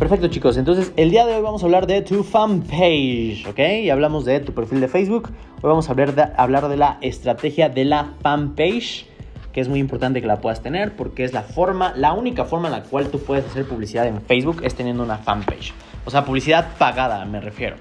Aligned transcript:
perfecto 0.00 0.28
chicos. 0.28 0.56
Entonces 0.56 0.92
el 0.96 1.10
día 1.10 1.26
de 1.26 1.36
hoy 1.36 1.42
vamos 1.42 1.62
a 1.62 1.66
hablar 1.66 1.86
de 1.86 2.00
tu 2.00 2.24
fanpage, 2.24 3.46
¿ok? 3.46 3.58
Y 3.82 3.90
hablamos 3.90 4.24
de 4.24 4.40
tu 4.40 4.54
perfil 4.54 4.80
de 4.80 4.88
Facebook. 4.88 5.28
Hoy 5.56 5.68
vamos 5.68 5.88
a 5.88 5.92
hablar 5.92 6.14
de, 6.14 6.24
hablar 6.38 6.70
de 6.70 6.78
la 6.78 6.96
estrategia 7.02 7.68
de 7.68 7.84
la 7.84 8.14
fanpage, 8.22 9.06
que 9.52 9.60
es 9.60 9.68
muy 9.68 9.78
importante 9.78 10.22
que 10.22 10.26
la 10.26 10.40
puedas 10.40 10.62
tener 10.62 10.96
porque 10.96 11.22
es 11.22 11.34
la 11.34 11.42
forma, 11.42 11.92
la 11.96 12.14
única 12.14 12.46
forma 12.46 12.68
en 12.68 12.72
la 12.72 12.82
cual 12.82 13.08
tú 13.08 13.18
puedes 13.18 13.44
hacer 13.44 13.66
publicidad 13.66 14.06
en 14.06 14.22
Facebook 14.22 14.62
es 14.64 14.74
teniendo 14.74 15.04
una 15.04 15.18
fanpage. 15.18 15.74
O 16.06 16.10
sea, 16.10 16.24
publicidad 16.24 16.78
pagada 16.78 17.22
me 17.26 17.42
refiero. 17.42 17.76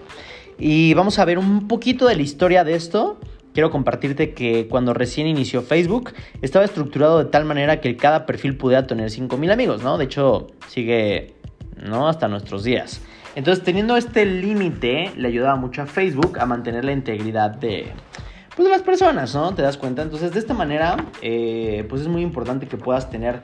Y 0.57 0.93
vamos 0.95 1.19
a 1.19 1.25
ver 1.25 1.39
un 1.39 1.69
poquito 1.69 2.05
de 2.05 2.17
la 2.17 2.21
historia 2.21 2.65
de 2.65 2.75
esto 2.75 3.17
quiero 3.53 3.71
compartirte 3.71 4.33
que 4.33 4.67
cuando 4.67 4.93
recién 4.93 5.27
inició 5.27 5.61
Facebook 5.61 6.13
estaba 6.41 6.65
estructurado 6.65 7.19
de 7.19 7.25
tal 7.25 7.45
manera 7.45 7.81
que 7.81 7.95
cada 7.97 8.25
perfil 8.25 8.57
pudiera 8.57 8.87
tener 8.87 9.09
5000 9.09 9.51
amigos, 9.51 9.83
¿no? 9.83 9.97
De 9.97 10.05
hecho, 10.05 10.47
sigue, 10.67 11.33
¿no? 11.83 12.07
Hasta 12.07 12.27
nuestros 12.27 12.63
días. 12.63 13.01
Entonces, 13.35 13.63
teniendo 13.63 13.95
este 13.95 14.25
límite, 14.25 15.11
le 15.15 15.27
ayudaba 15.27 15.55
mucho 15.55 15.81
a 15.81 15.85
Facebook 15.85 16.39
a 16.39 16.45
mantener 16.45 16.83
la 16.83 16.91
integridad 16.91 17.51
de, 17.51 17.91
pues, 18.55 18.67
de 18.67 18.71
las 18.71 18.81
personas, 18.81 19.33
¿no? 19.35 19.53
¿Te 19.53 19.61
das 19.61 19.77
cuenta? 19.77 20.01
Entonces, 20.01 20.33
de 20.33 20.39
esta 20.39 20.53
manera, 20.53 20.97
eh, 21.21 21.85
pues 21.89 22.01
es 22.01 22.07
muy 22.07 22.21
importante 22.21 22.67
que 22.67 22.77
puedas 22.77 23.09
tener, 23.09 23.41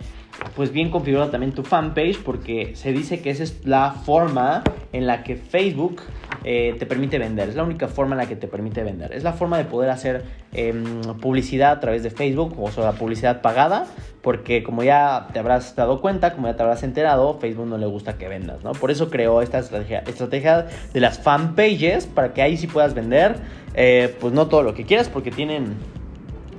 pues 0.55 0.71
bien 0.71 0.89
configurado 0.89 1.29
también 1.29 1.53
tu 1.53 1.63
fanpage, 1.63 2.19
porque 2.23 2.75
se 2.75 2.91
dice 2.91 3.21
que 3.21 3.29
esa 3.29 3.43
es 3.43 3.65
la 3.65 3.91
forma 3.91 4.63
en 4.93 5.07
la 5.07 5.23
que 5.23 5.35
Facebook 5.35 6.01
eh, 6.43 6.75
te 6.77 6.85
permite 6.85 7.17
vender. 7.17 7.49
Es 7.49 7.55
la 7.55 7.63
única 7.63 7.87
forma 7.87 8.13
en 8.15 8.19
la 8.19 8.27
que 8.27 8.35
te 8.35 8.47
permite 8.47 8.83
vender. 8.83 9.13
Es 9.13 9.23
la 9.23 9.33
forma 9.33 9.57
de 9.57 9.65
poder 9.65 9.89
hacer 9.89 10.23
em, 10.53 11.01
publicidad 11.19 11.71
a 11.71 11.79
través 11.79 12.03
de 12.03 12.09
Facebook 12.09 12.55
o 12.57 12.71
sea, 12.71 12.91
publicidad 12.93 13.41
pagada. 13.41 13.87
Porque 14.21 14.63
como 14.63 14.83
ya 14.83 15.27
te 15.33 15.39
habrás 15.39 15.75
dado 15.75 16.01
cuenta, 16.01 16.33
como 16.33 16.47
ya 16.47 16.55
te 16.55 16.63
habrás 16.63 16.83
enterado, 16.83 17.37
Facebook 17.39 17.67
no 17.67 17.77
le 17.77 17.85
gusta 17.85 18.17
que 18.17 18.27
vendas, 18.27 18.63
¿no? 18.63 18.71
Por 18.71 18.91
eso 18.91 19.09
creó 19.09 19.41
esta 19.41 19.59
estrategia, 19.59 19.99
estrategia 20.07 20.67
de 20.93 20.99
las 20.99 21.19
fanpages 21.19 22.07
para 22.07 22.33
que 22.33 22.41
ahí 22.41 22.57
sí 22.57 22.65
puedas 22.65 22.95
vender, 22.95 23.35
eh, 23.75 24.15
pues 24.19 24.33
no 24.33 24.47
todo 24.47 24.63
lo 24.63 24.73
que 24.73 24.85
quieras 24.85 25.09
porque 25.09 25.29
tienen 25.29 25.75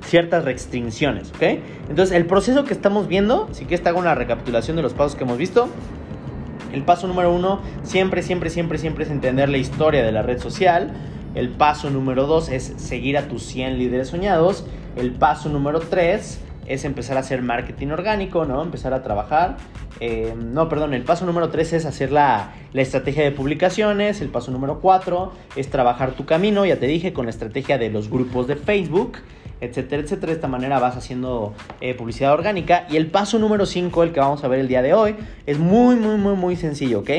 ciertas 0.07 0.45
restricciones, 0.45 1.31
¿ok? 1.31 1.61
Entonces 1.89 2.17
el 2.17 2.27
proceso 2.27 2.65
que 2.65 2.73
estamos 2.73 3.09
viendo, 3.09 3.49
si 3.53 3.65
que 3.65 3.77
te 3.77 3.89
hago 3.89 3.99
una 3.99 4.15
recapitulación 4.15 4.77
de 4.77 4.83
los 4.83 4.95
pasos 4.95 5.17
que 5.17 5.25
hemos 5.25 5.39
visto. 5.39 5.69
El 6.73 6.83
paso 6.83 7.07
número 7.07 7.33
uno 7.33 7.61
siempre, 7.83 8.23
siempre, 8.23 8.51
siempre, 8.51 8.79
siempre 8.79 9.05
es 9.05 9.11
entender 9.11 9.49
la 9.49 9.59
historia 9.59 10.05
de 10.05 10.13
la 10.13 10.23
red 10.23 10.39
social. 10.39 10.93
El 11.35 11.51
paso 11.51 11.91
número 11.91 12.27
dos 12.27 12.49
es 12.49 12.75
seguir 12.77 13.19
a 13.19 13.29
tus 13.29 13.43
100 13.45 13.79
líderes 13.79 14.09
soñados. 14.09 14.67
El 14.97 15.13
paso 15.13 15.49
número 15.49 15.81
tres 15.81 16.41
es 16.67 16.85
empezar 16.85 17.17
a 17.17 17.21
hacer 17.21 17.43
marketing 17.43 17.89
orgánico, 17.89 18.45
¿no? 18.45 18.63
Empezar 18.63 18.93
a 18.93 19.03
trabajar. 19.03 19.57
Eh, 20.01 20.35
no, 20.37 20.69
perdón, 20.69 20.93
el 20.95 21.03
paso 21.03 21.25
número 21.25 21.49
tres 21.49 21.73
es 21.73 21.87
hacer 21.87 22.13
la, 22.13 22.53
la, 22.73 22.83
estrategia 22.83 23.23
de 23.23 23.33
publicaciones. 23.33 24.21
El 24.21 24.29
paso 24.29 24.51
número 24.51 24.81
cuatro 24.81 25.33
es 25.55 25.71
trabajar 25.71 26.13
tu 26.13 26.27
camino, 26.27 26.67
ya 26.67 26.77
te 26.77 26.87
dije, 26.87 27.13
con 27.13 27.27
la 27.27 27.31
estrategia 27.31 27.79
de 27.79 27.91
los 27.91 28.11
grupos 28.11 28.47
de 28.47 28.57
Facebook 28.57 29.19
etcétera, 29.61 30.03
etcétera. 30.03 30.29
De 30.29 30.37
esta 30.37 30.49
manera 30.49 30.79
vas 30.79 30.97
haciendo 30.97 31.55
eh, 31.81 31.95
publicidad 31.95 32.33
orgánica. 32.33 32.87
Y 32.91 32.97
el 32.97 33.09
paso 33.09 33.39
número 33.39 33.67
5, 33.67 34.03
el 34.03 34.13
que 34.13 34.21
vamos 34.21 34.45
a 34.45 34.49
ver 34.49 34.61
el 34.61 34.69
día 34.69 34.83
de 34.83 34.95
hoy, 34.95 35.17
es 35.47 35.59
muy, 35.59 35.97
muy, 35.97 36.17
muy, 36.17 36.35
muy 36.35 36.57
sencillo, 36.57 37.01
¿ok? 37.01 37.11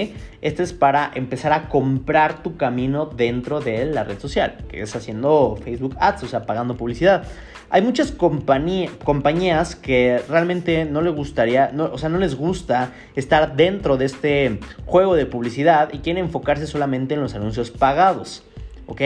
Este 0.41 0.63
es 0.63 0.73
para 0.73 1.11
empezar 1.15 1.53
a 1.53 1.69
comprar 1.69 2.43
tu 2.43 2.57
camino 2.57 3.05
dentro 3.05 3.59
de 3.59 3.85
la 3.85 4.03
red 4.03 4.19
social, 4.19 4.57
que 4.69 4.81
es 4.81 4.95
haciendo 4.95 5.57
Facebook 5.63 5.95
Ads, 5.99 6.23
o 6.23 6.27
sea, 6.27 6.45
pagando 6.45 6.77
publicidad. 6.77 7.23
Hay 7.69 7.81
muchas 7.81 8.13
compañías 8.13 9.75
que 9.75 10.21
realmente 10.29 10.85
no 10.85 11.01
les 11.01 11.13
gustaría, 11.13 11.73
o 11.77 11.97
sea, 11.97 12.07
no 12.07 12.17
les 12.17 12.35
gusta 12.35 12.93
estar 13.15 13.57
dentro 13.57 13.97
de 13.97 14.05
este 14.05 14.59
juego 14.85 15.15
de 15.15 15.25
publicidad 15.25 15.89
y 15.91 15.97
quieren 15.97 16.25
enfocarse 16.25 16.65
solamente 16.65 17.15
en 17.15 17.21
los 17.21 17.35
anuncios 17.35 17.69
pagados, 17.71 18.43
¿ok? 18.85 19.01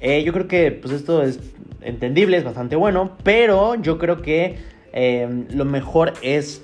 Eh, 0.00 0.24
yo 0.24 0.32
creo 0.32 0.48
que 0.48 0.72
pues 0.72 0.92
esto 0.92 1.22
es 1.22 1.38
entendible, 1.86 2.36
es 2.36 2.44
bastante 2.44 2.76
bueno, 2.76 3.12
pero 3.22 3.74
yo 3.76 3.98
creo 3.98 4.20
que 4.20 4.58
em, 4.92 5.46
lo 5.50 5.64
mejor 5.64 6.12
es 6.22 6.62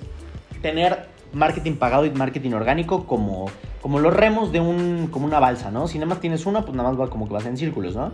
tener 0.61 1.07
marketing 1.33 1.73
pagado 1.73 2.05
y 2.05 2.11
marketing 2.11 2.51
orgánico 2.51 3.05
como, 3.07 3.49
como 3.81 3.99
los 3.99 4.13
remos 4.13 4.51
de 4.51 4.59
un, 4.59 5.07
como 5.07 5.25
una 5.25 5.39
balsa, 5.39 5.71
¿no? 5.71 5.87
Si 5.87 5.97
nada 5.97 6.07
más 6.09 6.19
tienes 6.19 6.45
una, 6.45 6.61
pues 6.61 6.75
nada 6.75 6.89
más 6.89 6.99
va 6.99 7.09
como 7.09 7.27
que 7.27 7.33
vas 7.33 7.45
en 7.45 7.57
círculos, 7.57 7.95
¿no? 7.95 8.11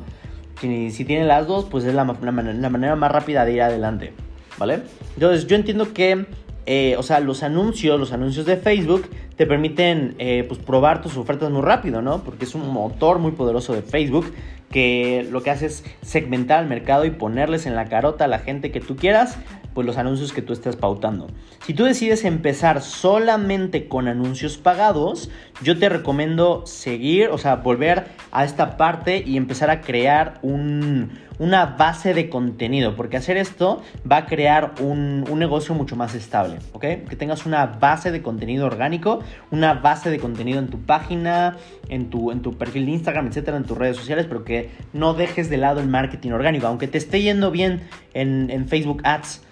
Si, 0.61 0.91
si 0.91 1.05
tienes 1.05 1.27
las 1.27 1.47
dos, 1.47 1.65
pues 1.65 1.83
es 1.85 1.93
la, 1.93 2.03
la, 2.03 2.69
manera 2.69 2.95
más 2.95 3.11
rápida 3.11 3.45
de 3.45 3.53
ir 3.53 3.61
adelante, 3.61 4.13
¿vale? 4.57 4.81
Entonces 5.15 5.47
yo 5.47 5.55
entiendo 5.55 5.93
que, 5.93 6.25
eh, 6.71 6.95
o 6.99 7.01
sea, 7.01 7.19
los 7.19 7.41
anuncios, 7.41 7.99
los 7.99 8.11
anuncios 8.11 8.45
de 8.45 8.55
Facebook 8.55 9.09
te 9.35 9.47
permiten, 9.47 10.13
eh, 10.19 10.45
pues, 10.47 10.59
probar 10.59 11.01
tus 11.01 11.17
ofertas 11.17 11.49
muy 11.49 11.63
rápido, 11.63 12.03
¿no? 12.03 12.23
Porque 12.23 12.45
es 12.45 12.53
un 12.53 12.69
motor 12.69 13.17
muy 13.17 13.31
poderoso 13.31 13.73
de 13.73 13.81
Facebook 13.81 14.31
que 14.69 15.27
lo 15.31 15.41
que 15.41 15.49
hace 15.49 15.65
es 15.65 15.83
segmentar 16.03 16.59
al 16.59 16.67
mercado 16.67 17.05
y 17.05 17.09
ponerles 17.09 17.65
en 17.65 17.75
la 17.75 17.85
carota 17.85 18.25
a 18.25 18.27
la 18.27 18.37
gente 18.37 18.71
que 18.71 18.81
tú 18.81 18.97
quieras, 18.97 19.39
pues 19.73 19.85
los 19.85 19.97
anuncios 19.97 20.33
que 20.33 20.41
tú 20.41 20.53
estés 20.53 20.75
pautando. 20.75 21.27
Si 21.65 21.73
tú 21.73 21.83
decides 21.83 22.25
empezar 22.25 22.81
solamente 22.81 23.87
con 23.87 24.07
anuncios 24.07 24.57
pagados, 24.57 25.29
yo 25.61 25.77
te 25.77 25.89
recomiendo 25.89 26.65
seguir, 26.65 27.29
o 27.29 27.37
sea, 27.37 27.57
volver 27.57 28.07
a 28.31 28.43
esta 28.43 28.77
parte 28.77 29.23
y 29.25 29.37
empezar 29.37 29.69
a 29.69 29.81
crear 29.81 30.39
una 30.43 31.65
base 31.65 32.13
de 32.13 32.29
contenido, 32.29 32.95
porque 32.95 33.17
hacer 33.17 33.37
esto 33.37 33.81
va 34.09 34.17
a 34.17 34.25
crear 34.25 34.73
un, 34.81 35.25
un 35.29 35.39
negocio 35.39 35.73
mucho 35.75 35.95
más 35.95 36.15
estable, 36.15 36.59
¿ok? 36.73 36.81
Que 37.07 37.15
tengas 37.17 37.45
una 37.45 37.65
base 37.65 38.11
de 38.11 38.21
contenido 38.21 38.65
orgánico, 38.65 39.19
una 39.51 39.73
base 39.75 40.09
de 40.09 40.19
contenido 40.19 40.59
en 40.59 40.67
tu 40.67 40.79
página, 40.81 41.57
en 41.89 42.09
tu, 42.09 42.31
en 42.31 42.41
tu 42.41 42.57
perfil 42.57 42.85
de 42.85 42.91
Instagram, 42.91 43.27
etcétera, 43.27 43.57
en 43.57 43.63
tus 43.63 43.77
redes 43.77 43.97
sociales, 43.97 44.25
pero 44.27 44.43
que 44.43 44.69
no 44.93 45.13
dejes 45.13 45.49
de 45.49 45.57
lado 45.57 45.79
el 45.79 45.87
marketing 45.87 46.31
orgánico. 46.31 46.67
Aunque 46.67 46.87
te 46.87 46.97
esté 46.97 47.21
yendo 47.21 47.51
bien 47.51 47.81
en, 48.13 48.49
en 48.49 48.67
Facebook 48.67 49.01
Ads, 49.03 49.43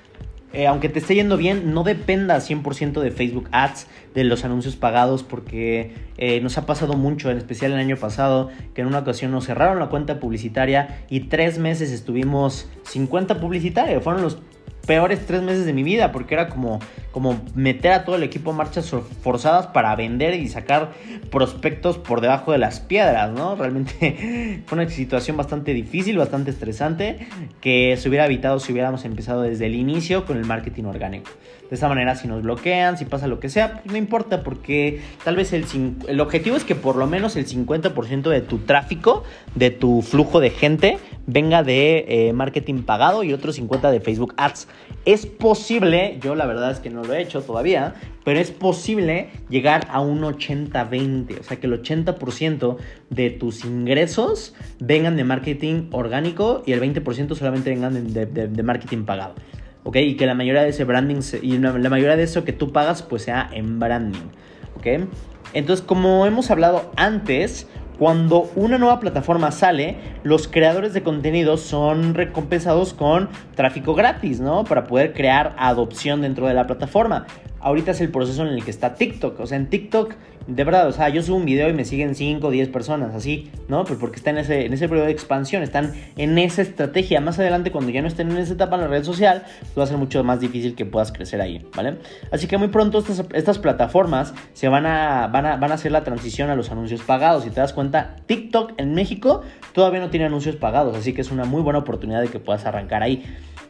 eh, 0.54 0.66
aunque 0.66 0.90
te 0.90 1.00
esté 1.00 1.16
yendo 1.16 1.36
bien, 1.38 1.74
no 1.74 1.84
dependa 1.84 2.38
100% 2.38 3.02
de 3.02 3.12
Facebook 3.12 3.50
Ads, 3.52 3.88
de 4.14 4.24
los 4.24 4.46
anuncios 4.46 4.76
pagados, 4.76 5.24
porque 5.24 5.94
eh, 6.18 6.40
nos 6.42 6.58
ha 6.58 6.66
pasado 6.66 6.94
mucho, 6.94 7.30
en 7.30 7.38
especial 7.38 7.74
el 7.74 7.80
año 7.80 7.98
pasado, 7.98 8.50
que 8.74 8.82
en 8.82 8.88
una 8.88 9.00
ocasión 9.00 9.32
nos 9.32 9.46
cerraron 9.46 9.80
la 9.80 9.90
cuenta 9.90 10.20
publicitaria 10.20 11.04
y 11.10 11.22
tres 11.22 11.60
meses 11.60 11.92
estuvimos 11.92 12.70
sin 12.84 13.08
cuenta 13.08 13.40
publicitaria. 13.40 14.00
Fueron 14.00 14.22
los 14.22 14.40
peores 14.88 15.26
tres 15.28 15.44
meses 15.44 15.66
de 15.66 15.74
mi 15.74 15.84
vida, 15.84 16.12
porque 16.12 16.34
era 16.34 16.48
como, 16.50 16.80
como 17.12 17.40
meter 17.54 17.92
a 17.92 18.06
todo 18.06 18.16
el 18.16 18.24
equipo 18.24 18.52
a 18.52 18.54
marchas 18.54 18.92
forzadas 19.22 19.68
para 19.68 19.96
vender 19.96 20.34
y 20.34 20.48
sacar 20.48 20.94
prospectos 21.30 21.98
por 21.98 22.22
debajo 22.22 22.54
de 22.54 22.58
las 22.58 22.80
piedras, 22.80 23.32
¿no? 23.32 23.56
Realmente 23.56 24.64
fue 24.66 24.80
una 24.80 24.90
situación 24.90 25.38
bastante 25.38 25.74
difícil, 25.74 26.18
bastante 26.18 26.50
estresante, 26.52 27.28
que 27.62 27.96
se 27.98 28.10
hubiera 28.10 28.26
evitado 28.26 28.60
si 28.60 28.72
hubiéramos 28.72 29.06
empezado 29.06 29.44
desde 29.44 29.68
el 29.68 29.76
inicio 29.76 30.26
con 30.26 30.38
el 30.38 30.46
marketing 30.46 30.86
orgánico. 30.86 31.30
De 31.70 31.76
esa 31.76 31.90
manera, 31.90 32.16
si 32.16 32.30
nos 32.30 32.44
bloquean, 32.44 32.98
si 32.98 33.04
pasa 33.04 33.28
lo 33.28 33.42
que 33.42 33.50
sea, 33.50 33.82
pues 33.82 33.86
no 33.88 33.98
importa, 33.98 34.42
porque 34.42 35.02
tal 35.26 35.36
vez 35.36 35.52
el, 35.52 35.66
el 36.08 36.22
objetivo 36.22 36.56
es 36.56 36.64
que 36.64 36.76
por 36.76 36.96
lo 36.96 37.08
menos 37.08 37.36
el 37.36 37.46
50% 37.46 38.30
de 38.30 38.40
tu 38.40 38.60
tráfico, 38.60 39.26
de 39.54 39.70
tu 39.70 40.02
flujo 40.02 40.40
de 40.40 40.50
gente, 40.50 40.98
venga 41.28 41.62
de 41.62 42.06
eh, 42.08 42.34
marketing 42.34 42.84
pagado 42.84 43.24
y 43.24 43.34
otro 43.34 43.52
50% 43.52 43.92
de 43.92 44.00
Facebook 44.00 44.34
Ads. 44.38 44.68
Es 45.06 45.26
posible, 45.26 46.18
yo 46.22 46.36
la 46.36 46.46
verdad 46.46 46.72
es 46.72 46.80
que 46.80 46.90
no 46.90 47.04
lo 47.04 47.14
he 47.14 47.22
hecho 47.22 47.42
todavía, 47.42 47.96
pero 48.26 48.40
es 48.40 48.52
posible 48.52 49.30
llegar 49.50 49.88
a 49.90 50.02
un 50.02 50.22
80-20, 50.22 51.40
o 51.40 51.44
sea 51.44 51.60
que 51.60 51.68
el 51.68 51.82
80% 51.82 52.78
de 53.10 53.30
tus 53.30 53.64
ingresos 53.64 54.54
vengan 54.80 55.16
de 55.16 55.24
marketing 55.24 55.90
orgánico 55.92 56.62
y 56.66 56.74
el 56.74 56.82
20% 56.82 57.36
solamente 57.36 57.70
vengan 57.70 58.14
de, 58.14 58.64
marketing 58.64 59.06
pagado. 59.06 59.36
¿ok? 59.84 59.96
Y 59.96 60.16
que 60.16 60.26
la 60.26 60.34
mayoría 60.34 60.64
de 60.64 60.70
ese 60.70 60.84
branding 60.84 61.22
y 61.42 61.58
la 61.58 61.90
mayoría 61.90 62.18
de 62.18 62.24
eso 62.24 62.44
que 62.44 62.52
tú 62.52 62.74
pagas 62.74 63.02
pues 63.02 63.24
sea 63.24 63.50
en 63.54 63.80
branding, 63.80 64.28
¿ok? 64.76 65.08
Entonces, 65.54 65.86
como 65.86 66.26
hemos 66.26 66.52
hablado 66.52 66.92
antes, 66.98 67.68
cuando 67.98 68.50
una 68.56 68.78
nueva 68.78 69.00
plataforma 69.00 69.52
sale, 69.52 69.98
los 70.24 70.48
creadores 70.48 70.94
de 70.94 71.04
contenido 71.04 71.58
son 71.58 72.14
recompensados 72.14 72.94
con 72.94 73.30
tráfico 73.56 73.96
gratis, 73.96 74.40
¿no? 74.40 74.64
Para 74.66 74.86
poder 74.86 75.14
crear 75.14 75.56
adopción 75.58 76.22
dentro 76.22 76.48
de 76.48 76.54
la 76.54 76.68
plataforma. 76.68 77.26
Ahorita 77.60 77.92
es 77.92 78.02
el 78.02 78.10
proceso 78.10 78.44
en 78.44 78.50
el 78.50 78.64
que 78.64 78.72
está 78.72 78.96
TikTok. 78.96 79.40
O 79.40 79.48
sea, 79.48 79.58
en 79.58 79.70
TikTok 79.70 80.16
de 80.48 80.64
verdad, 80.64 80.88
o 80.88 80.92
sea, 80.94 81.10
yo 81.10 81.22
subo 81.22 81.36
un 81.36 81.46
video 81.46 81.70
y 81.70 81.74
me 81.74 81.84
siguen 81.84 82.16
5 82.16 82.48
o 82.48 82.52
10 82.52 82.70
personas, 82.70 83.14
así, 83.14 83.52
¿no? 83.68 83.84
Pues 83.84 84.00
porque 84.00 84.16
están 84.16 84.38
en 84.38 84.46
ese, 84.46 84.66
en 84.66 84.74
ese 84.74 84.88
periodo 84.88 85.08
de 85.08 85.12
expansión, 85.12 85.62
están 85.62 85.94
en 86.16 86.38
esa 86.38 86.62
estrategia. 86.62 87.20
Más 87.20 87.38
adelante, 87.38 87.72
cuando 87.72 87.92
ya 87.92 88.02
no 88.02 88.08
estén 88.08 88.32
en 88.32 88.38
esa 88.38 88.54
etapa 88.54 88.76
en 88.76 88.84
la 88.84 88.88
red 88.88 89.04
social, 89.04 89.44
va 89.78 89.84
a 89.84 89.88
ser 89.88 89.98
mucho 89.98 90.24
más 90.24 90.40
difícil 90.40 90.74
que 90.76 90.86
puedas 90.86 91.12
crecer 91.12 91.42
ahí, 91.42 91.66
¿vale? 91.76 91.98
Así 92.32 92.48
que 92.48 92.58
muy 92.58 92.70
pronto 92.70 93.00
estas, 93.00 93.26
estas 93.34 93.60
plataformas 93.60 94.34
se 94.54 94.70
van 94.70 94.86
a, 94.86 95.28
van, 95.28 95.46
a, 95.46 95.58
van 95.58 95.72
a 95.72 95.76
hacer 95.76 95.92
la 95.92 96.06
transición 96.06 96.50
a 96.50 96.56
los 96.56 96.72
anuncios 96.72 97.02
pagados. 97.02 97.44
Si 97.44 97.50
te 97.50 97.60
das 97.60 97.74
cuenta, 97.74 98.16
TikTok 98.26 98.74
en 98.78 98.94
México 98.94 99.42
todavía 99.74 100.00
no 100.00 100.10
tiene 100.10 100.28
anuncios 100.28 100.56
pagados, 100.56 100.96
así 100.96 101.14
que 101.14 101.22
es 101.22 101.32
una 101.32 101.44
muy 101.44 101.62
buena 101.62 101.80
oportunidad 101.80 102.22
de 102.22 102.30
que 102.30 102.40
puedas 102.40 102.66
arrancar 102.66 103.04
ahí. 103.04 103.26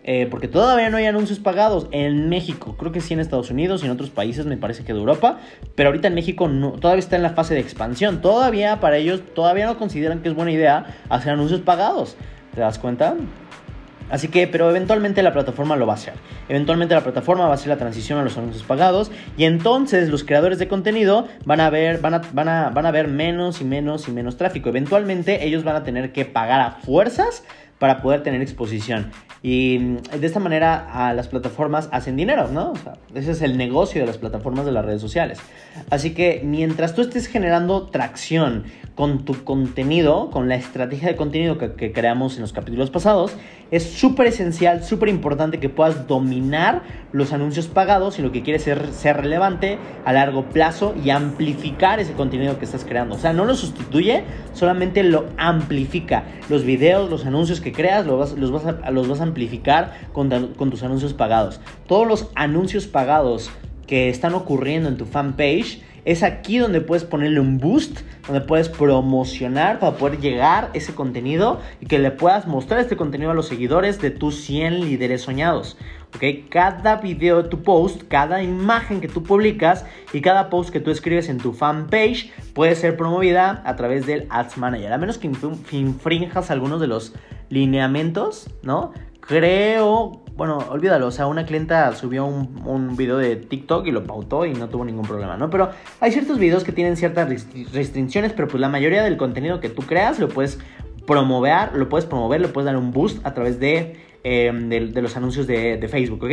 Eh, 0.09 0.25
porque 0.31 0.47
todavía 0.47 0.89
no 0.89 0.95
hay 0.95 1.05
anuncios 1.05 1.37
pagados 1.37 1.87
en 1.91 2.29
México. 2.29 2.77
Creo 2.79 2.93
que 2.93 3.01
sí 3.01 3.13
en 3.13 3.19
Estados 3.19 3.51
Unidos 3.51 3.83
y 3.83 3.87
en 3.87 3.91
otros 3.91 4.09
países, 4.09 4.45
me 4.45 4.55
parece 4.55 4.85
que 4.85 4.93
de 4.93 4.99
Europa. 4.99 5.39
Pero 5.75 5.89
ahorita 5.89 6.07
en 6.07 6.15
México 6.15 6.49
todavía 6.79 6.99
está 6.99 7.17
en 7.17 7.23
la 7.23 7.31
fase 7.31 7.55
de 7.55 7.59
expansión. 7.59 8.21
Todavía 8.21 8.79
para 8.79 8.95
ellos, 8.95 9.21
todavía 9.35 9.65
no 9.65 9.77
consideran 9.77 10.21
que 10.21 10.29
es 10.29 10.33
buena 10.33 10.53
idea 10.53 10.85
hacer 11.09 11.33
anuncios 11.33 11.59
pagados. 11.59 12.15
¿Te 12.55 12.61
das 12.61 12.79
cuenta? 12.79 13.15
Así 14.09 14.29
que, 14.29 14.47
pero 14.47 14.69
eventualmente 14.69 15.21
la 15.21 15.33
plataforma 15.33 15.75
lo 15.75 15.85
va 15.85 15.91
a 15.91 15.95
hacer. 15.97 16.13
Eventualmente 16.47 16.95
la 16.95 17.01
plataforma 17.01 17.43
va 17.43 17.51
a 17.51 17.55
hacer 17.55 17.67
la 17.67 17.77
transición 17.77 18.17
a 18.17 18.23
los 18.23 18.37
anuncios 18.37 18.63
pagados 18.63 19.11
y 19.35 19.43
entonces 19.43 20.07
los 20.07 20.23
creadores 20.23 20.57
de 20.57 20.69
contenido 20.69 21.27
van 21.43 21.59
a 21.59 21.69
ver, 21.69 21.99
van 21.99 22.85
a 22.85 22.91
ver 22.91 23.09
menos 23.09 23.59
y 23.59 23.65
menos 23.65 24.07
y 24.07 24.11
menos 24.11 24.37
tráfico. 24.37 24.69
Eventualmente 24.69 25.45
ellos 25.45 25.65
van 25.65 25.75
a 25.75 25.83
tener 25.83 26.13
que 26.13 26.23
pagar 26.23 26.61
a 26.61 26.71
fuerzas 26.71 27.43
para 27.79 28.01
poder 28.01 28.23
tener 28.23 28.41
exposición. 28.41 29.11
Y 29.43 29.77
mm, 29.79 30.19
de 30.19 30.27
esta 30.27 30.39
manera 30.39 31.07
a 31.07 31.13
las 31.13 31.27
plataformas 31.27 31.89
hacen 31.91 32.15
dinero, 32.15 32.47
¿no? 32.47 32.73
Ese 33.13 33.31
es 33.31 33.41
el 33.41 33.57
negocio 33.57 34.01
de 34.01 34.07
las 34.07 34.17
plataformas 34.17 34.65
de 34.65 34.71
las 34.71 34.85
redes 34.85 35.01
sociales. 35.01 35.39
Así 35.89 36.13
que 36.13 36.41
mientras 36.43 36.95
tú 36.95 37.01
estés 37.01 37.27
generando 37.27 37.87
tracción 37.87 38.65
con 38.97 39.25
tu 39.25 39.43
contenido, 39.43 40.31
con 40.31 40.49
la 40.49 40.55
estrategia 40.55 41.09
de 41.09 41.15
contenido 41.15 41.59
que, 41.59 41.91
creamos 41.91 42.35
en 42.37 42.41
los 42.41 42.51
capítulos 42.51 42.89
pasados, 42.89 43.31
es 43.69 43.83
súper 43.83 44.25
esencial, 44.25 44.83
súper 44.83 45.09
importante 45.09 45.59
que 45.59 45.69
puedas 45.69 46.07
dominar 46.07 46.81
los 47.11 47.31
anuncios 47.31 47.67
pagados 47.67 48.17
y 48.17 48.23
lo 48.23 48.31
que 48.31 48.41
quieres 48.41 48.63
ser, 48.63 48.87
ser 48.87 49.17
relevante 49.17 49.77
a 50.03 50.13
largo 50.13 50.45
plazo 50.45 50.95
y 51.05 51.11
amplificar 51.11 51.99
ese 51.99 52.13
contenido 52.13 52.57
que 52.57 52.65
estás 52.65 52.85
creando. 52.85 53.13
O 53.13 53.19
sea, 53.19 53.33
no 53.33 53.45
lo 53.45 53.53
sustituye, 53.53 54.23
solamente 54.53 55.03
lo 55.03 55.25
amplifica. 55.37 56.23
Los 56.49 56.63
videos, 56.63 57.07
los 57.07 57.23
anuncios 57.27 57.61
que 57.61 57.73
creas, 57.73 58.07
los 58.07 58.17
vas, 58.17 58.33
los 58.33 58.49
vas, 58.49 58.65
a, 58.65 58.89
los 58.89 59.07
vas 59.07 59.21
amplificar 59.21 59.93
con, 60.11 60.53
con 60.55 60.71
tus 60.71 60.81
anuncios 60.81 61.13
pagados. 61.13 61.61
Todos 61.85 62.07
los 62.07 62.29
anuncios 62.33 62.87
pagados 62.87 63.51
que 63.85 64.09
están 64.09 64.33
ocurriendo 64.33 64.89
en 64.89 64.97
tu 64.97 65.05
fanpage 65.05 65.83
es 66.07 66.23
aquí 66.23 66.57
donde 66.57 66.79
puedes 66.79 67.03
ponerle 67.03 67.41
un 67.41 67.57
boost, 67.57 67.99
donde 68.27 68.39
puedes 68.39 68.69
promocionar 68.69 69.77
para 69.79 69.97
poder 69.97 70.21
llegar 70.21 70.69
ese 70.73 70.95
contenido 70.95 71.59
y 71.81 71.85
que 71.85 71.99
le 71.99 72.11
puedas 72.11 72.47
mostrar 72.47 72.79
este 72.79 72.95
contenido 72.95 73.31
a 73.31 73.33
los 73.33 73.49
seguidores 73.49 73.99
de 73.99 74.11
tus 74.11 74.39
100 74.45 74.79
líderes 74.79 75.23
soñados. 75.23 75.77
¿ok? 76.15 76.47
Cada 76.49 76.95
video 76.95 77.43
de 77.43 77.49
tu 77.49 77.61
post, 77.61 78.03
cada 78.07 78.41
imagen 78.41 79.01
que 79.01 79.09
tú 79.09 79.21
publicas 79.21 79.85
y 80.13 80.21
cada 80.21 80.49
post 80.49 80.69
que 80.69 80.79
tú 80.79 80.91
escribes 80.91 81.27
en 81.27 81.39
tu 81.39 81.51
fanpage 81.51 82.31
puede 82.53 82.75
ser 82.75 82.95
promovida 82.95 83.61
a 83.65 83.75
través 83.75 84.05
del 84.05 84.27
Ads 84.29 84.57
Manager. 84.57 84.93
A 84.93 84.97
menos 84.97 85.17
que 85.17 85.27
infrinjas 85.27 86.49
algunos 86.51 86.79
de 86.79 86.87
los 86.87 87.15
lineamientos, 87.49 88.49
¿no? 88.63 88.93
Creo, 89.27 90.21
bueno, 90.35 90.59
olvídalo, 90.69 91.07
o 91.07 91.11
sea, 91.11 91.27
una 91.27 91.45
clienta 91.45 91.93
subió 91.93 92.25
un, 92.25 92.61
un, 92.65 92.95
video 92.95 93.17
de 93.17 93.35
TikTok 93.35 93.85
y 93.87 93.91
lo 93.91 94.05
pautó 94.05 94.45
y 94.45 94.53
no 94.53 94.69
tuvo 94.69 94.85
ningún 94.85 95.05
problema, 95.05 95.35
¿no? 95.35 95.49
Pero 95.49 95.71
hay 95.99 96.11
ciertos 96.11 96.39
videos 96.39 96.63
que 96.63 96.71
tienen 96.71 96.95
ciertas 96.95 97.27
restricciones, 97.73 98.31
pero 98.31 98.47
pues 98.47 98.61
la 98.61 98.69
mayoría 98.69 99.03
del 99.03 99.17
contenido 99.17 99.59
que 99.59 99.69
tú 99.69 99.81
creas 99.81 100.17
lo 100.19 100.29
puedes 100.29 100.59
promover, 101.05 101.73
lo 101.73 101.89
puedes 101.89 102.05
promover, 102.05 102.39
le 102.39 102.47
puedes 102.47 102.65
dar 102.65 102.77
un 102.77 102.91
boost 102.91 103.25
a 103.25 103.33
través 103.33 103.59
de 103.59 103.97
Em, 104.29 104.67
de, 104.67 105.01
los 105.01 105.15
anuncios 105.15 105.47
de, 105.47 105.87
Facebook, 105.89 106.21
¿ok? 106.23 106.31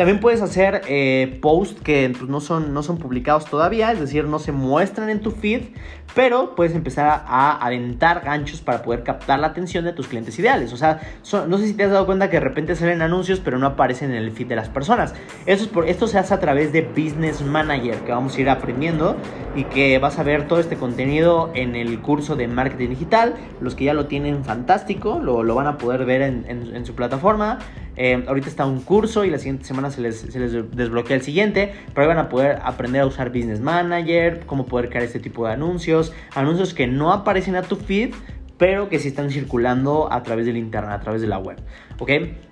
También 0.00 0.18
puedes 0.18 0.40
hacer 0.40 0.80
eh, 0.88 1.38
posts 1.42 1.78
que 1.82 2.10
pues, 2.16 2.30
no, 2.30 2.40
son, 2.40 2.72
no 2.72 2.82
son 2.82 2.96
publicados 2.96 3.44
todavía, 3.44 3.92
es 3.92 4.00
decir, 4.00 4.24
no 4.24 4.38
se 4.38 4.50
muestran 4.50 5.10
en 5.10 5.20
tu 5.20 5.30
feed, 5.30 5.74
pero 6.14 6.54
puedes 6.54 6.74
empezar 6.74 7.22
a, 7.26 7.58
aventar 7.62 8.22
ganchos 8.22 8.62
para 8.62 8.80
poder 8.80 9.02
captar 9.02 9.40
la 9.40 9.48
atención 9.48 9.84
de 9.84 9.92
tus 9.92 10.08
clientes 10.08 10.38
ideales. 10.38 10.72
O 10.72 10.78
sea, 10.78 11.02
no 11.46 11.58
sé 11.58 11.66
si 11.66 11.74
te 11.74 11.84
has 11.84 11.90
dado 11.90 12.06
cuenta 12.06 12.30
que 12.30 12.38
de 12.38 12.40
repente 12.40 12.76
salen 12.76 13.02
anuncios, 13.02 13.40
pero 13.40 13.58
no 13.58 13.66
aparecen 13.66 14.10
en 14.12 14.16
el 14.16 14.30
feed 14.30 14.46
de 14.46 14.56
las 14.56 14.70
personas. 14.70 15.14
Eso 15.44 15.64
es 15.64 15.68
por, 15.68 15.86
esto 15.86 16.06
se 16.06 16.16
hace 16.16 16.32
a 16.32 16.40
través 16.40 16.72
de 16.72 16.80
Business 16.80 17.42
Manager, 17.42 17.96
que 17.96 18.12
vamos 18.12 18.34
a 18.38 18.40
ir 18.40 18.48
aprendiendo 18.48 19.18
y 19.54 19.64
que 19.64 19.98
vas 19.98 20.18
a 20.18 20.22
ver 20.22 20.48
todo 20.48 20.60
este 20.60 20.76
contenido 20.76 21.50
en 21.52 21.76
el 21.76 22.00
curso 22.00 22.36
de 22.36 22.48
marketing 22.48 22.88
digital. 22.88 23.34
Los 23.60 23.74
que 23.74 23.84
ya 23.84 23.92
lo 23.92 24.06
tienen 24.06 24.46
fantástico, 24.46 25.18
lo, 25.18 25.42
lo 25.42 25.54
van 25.54 25.66
a 25.66 25.76
poder 25.76 26.06
ver 26.06 26.22
en, 26.22 26.46
en 26.48 26.86
su 26.86 26.94
plataforma 26.94 27.58
eh, 28.02 28.24
ahorita 28.26 28.48
está 28.48 28.64
un 28.64 28.80
curso 28.80 29.26
y 29.26 29.30
la 29.30 29.36
siguiente 29.36 29.66
semana 29.66 29.90
se 29.90 30.00
les, 30.00 30.32
desbloquea 30.32 31.16
el 31.16 31.22
siguiente, 31.22 31.74
pero 31.88 32.00
ahí 32.00 32.08
van 32.08 32.24
a 32.24 32.30
poder 32.30 32.58
aprender 32.62 33.02
a 33.02 33.06
usar 33.06 33.28
Business 33.28 33.60
Manager, 33.60 34.40
cómo 34.46 34.64
poder 34.64 34.88
crear 34.88 35.04
este 35.04 35.20
tipo 35.20 35.46
de 35.46 35.52
anuncios, 35.52 36.14
anuncios 36.34 36.72
que 36.72 36.86
no 36.86 37.12
aparecen 37.12 37.56
a 37.56 37.62
tu 37.62 37.76
feed, 37.76 38.14
pero 38.60 38.90
que 38.90 38.98
sí 38.98 39.08
están 39.08 39.30
circulando 39.30 40.12
a 40.12 40.22
través 40.22 40.44
del 40.44 40.58
internet, 40.58 40.92
a 40.92 41.00
través 41.00 41.22
de 41.22 41.26
la 41.26 41.38
web. 41.38 41.56
¿Ok? 41.98 42.10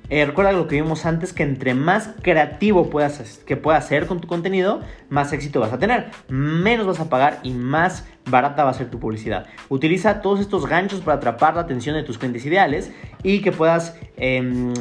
Eh, 0.09 0.25
recuerda 0.25 0.53
lo 0.53 0.67
que 0.67 0.77
vimos 0.77 1.05
antes, 1.05 1.35
que 1.35 1.43
entre 1.43 1.75
más 1.75 2.15
creativo 2.23 2.89
puedas, 2.89 3.43
que 3.47 3.59
puedas 3.59 3.87
ser 3.87 4.07
con 4.07 4.19
tu 4.19 4.27
contenido, 4.27 4.81
más 5.11 5.35
éxito 5.35 5.61
vas 5.61 5.71
a 5.71 5.79
tener, 5.79 6.07
menos 6.31 6.87
vas 6.87 6.99
a 6.99 7.11
pagar 7.11 7.41
y 7.43 7.53
más 7.53 8.07
barata 8.25 8.65
va 8.65 8.71
a 8.71 8.75
ser 8.75 8.89
tu 8.89 8.99
publicidad. 8.99 9.49
Utiliza 9.69 10.23
todos 10.23 10.41
estos 10.41 10.67
ganchos 10.67 11.03
para 11.03 11.19
atrapar 11.19 11.57
la 11.57 11.61
atención 11.61 11.95
de 11.95 12.05
tus 12.05 12.17
clientes 12.17 12.47
ideales 12.47 12.91
y 13.23 13.43
que 13.43 13.53
puedas 13.53 13.95
em, 14.17 14.73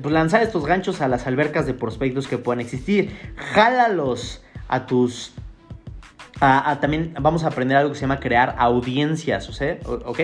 pues, 0.00 0.14
lanzar 0.14 0.40
estos 0.42 0.66
ganchos 0.66 1.00
a 1.00 1.08
las 1.08 1.26
albercas 1.26 1.66
de 1.66 1.74
prospectos 1.74 2.28
que 2.28 2.38
puedan 2.38 2.60
existir. 2.60 3.10
Jálalos 3.34 4.44
a 4.68 4.86
tus 4.86 5.34
también 6.38 7.14
vamos 7.20 7.44
a 7.44 7.48
aprender 7.48 7.76
algo 7.76 7.90
que 7.90 7.96
se 7.96 8.02
llama 8.02 8.20
crear 8.20 8.56
audiencias, 8.58 9.48
¿ok? 10.04 10.20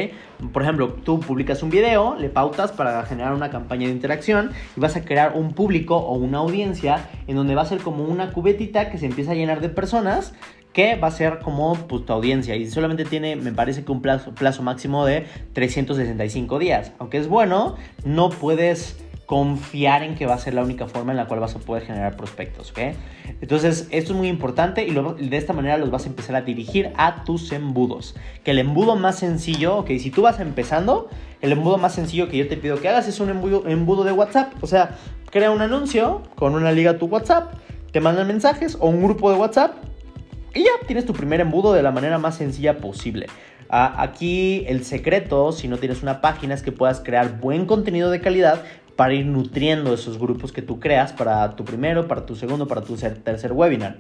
Por 0.53 0.63
ejemplo, 0.63 0.89
tú 1.05 1.21
publicas 1.21 1.63
un 1.63 1.71
video, 1.71 2.17
le 2.17 2.29
pautas 2.29 2.73
para 2.73 3.05
generar 3.05 3.33
una 3.33 3.51
campaña 3.51 3.87
de 3.87 3.93
interacción 3.93 4.51
y 4.77 4.81
vas 4.81 4.97
a 4.97 5.05
crear 5.05 5.33
un 5.35 5.55
público 5.55 5.97
o 5.97 6.15
una 6.15 6.39
audiencia 6.39 7.09
en 7.27 7.37
donde 7.37 7.55
va 7.55 7.63
a 7.63 7.67
ser 7.67 7.79
como 7.79 8.05
una 8.05 8.33
cubetita 8.33 8.91
que 8.91 8.99
se 8.99 9.07
empieza 9.07 9.33
a 9.33 9.35
llenar 9.35 9.61
de 9.61 9.69
personas 9.69 10.35
que 10.73 10.97
va 10.97 11.09
a 11.09 11.11
ser 11.11 11.41
como 11.41 11.75
pues, 11.75 12.07
tu 12.07 12.13
audiencia 12.13 12.57
y 12.57 12.69
solamente 12.71 13.05
tiene, 13.05 13.37
me 13.37 13.53
parece 13.53 13.85
que 13.85 13.93
un 13.93 14.01
plazo, 14.01 14.35
plazo 14.35 14.63
máximo 14.63 15.05
de 15.05 15.27
365 15.53 16.59
días. 16.59 16.93
Aunque 16.99 17.19
es 17.19 17.29
bueno, 17.29 17.77
no 18.05 18.31
puedes 18.31 18.97
confiar 19.33 20.03
en 20.03 20.15
que 20.15 20.27
va 20.27 20.35
a 20.35 20.39
ser 20.39 20.53
la 20.53 20.63
única 20.63 20.87
forma 20.87 21.13
en 21.13 21.17
la 21.17 21.25
cual 21.25 21.41
vas 21.41 21.57
a 21.57 21.59
poder 21.59 21.85
generar 21.85 22.19
prospectos, 22.19 22.71
¿ok? 22.73 22.79
Entonces, 23.41 23.89
esto 23.91 24.13
es 24.13 24.19
muy 24.19 24.29
importante 24.29 24.85
y 24.87 24.93
de 24.93 25.37
esta 25.39 25.55
manera 25.55 25.79
los 25.79 25.91
vas 25.91 26.05
a 26.05 26.09
empezar 26.09 26.37
a 26.37 26.43
dirigir 26.43 26.93
a 26.99 27.25
tus 27.25 27.51
embudos. 27.51 28.15
Que 28.45 28.51
el 28.51 28.59
embudo 28.59 28.95
más 28.95 29.19
sencillo, 29.19 29.79
ok, 29.79 29.93
si 29.99 30.11
tú 30.11 30.21
vas 30.21 30.39
empezando, 30.39 31.09
el 31.41 31.51
embudo 31.51 31.79
más 31.79 31.95
sencillo 31.95 32.29
que 32.29 32.37
yo 32.37 32.47
te 32.47 32.59
pido 32.59 32.79
que 32.79 32.91
hagas 32.91 33.09
es 33.09 33.21
un 33.21 33.31
embudo, 33.31 33.67
embudo 33.67 34.05
de 34.05 34.13
WhatsApp. 34.13 34.53
O 34.61 34.67
sea, 34.67 34.99
crea 35.31 35.51
un 35.51 35.63
anuncio 35.63 36.21
con 36.35 36.55
una 36.55 36.71
liga 36.71 36.91
a 36.91 36.99
tu 36.99 37.07
WhatsApp, 37.07 37.55
te 37.91 38.03
mandan 38.03 38.27
mensajes 38.27 38.77
o 38.79 38.89
un 38.89 39.03
grupo 39.03 39.33
de 39.33 39.39
WhatsApp 39.39 39.77
y 40.55 40.65
ya 40.65 40.73
tienes 40.87 41.07
tu 41.07 41.15
primer 41.15 41.41
embudo 41.41 41.73
de 41.73 41.83
la 41.83 41.91
manera 41.91 42.19
más 42.19 42.37
sencilla 42.37 42.77
posible. 42.77 43.29
Aquí 43.75 44.67
el 44.69 44.85
secreto, 44.85 45.51
si 45.51 45.67
no 45.67 45.79
tienes 45.79 46.03
una 46.03 46.21
página, 46.21 46.53
es 46.53 46.63
que 46.63 46.73
puedas 46.73 47.01
crear 47.01 47.41
buen 47.41 47.65
contenido 47.65 48.11
de 48.11 48.21
calidad 48.21 48.61
para 49.03 49.15
ir 49.15 49.27
nutriendo 49.27 49.93
esos 49.95 50.17
grupos 50.17 50.53
que 50.53 50.63
tú 50.63 50.79
creas 50.79 51.13
para 51.13 51.57
tu 51.57 51.65
primero, 51.65 52.07
para 52.07 52.25
tu 52.25 52.37
segundo, 52.37 52.69
para 52.69 52.83
tu 52.83 52.95
tercer 52.95 53.51
webinar. 53.51 53.97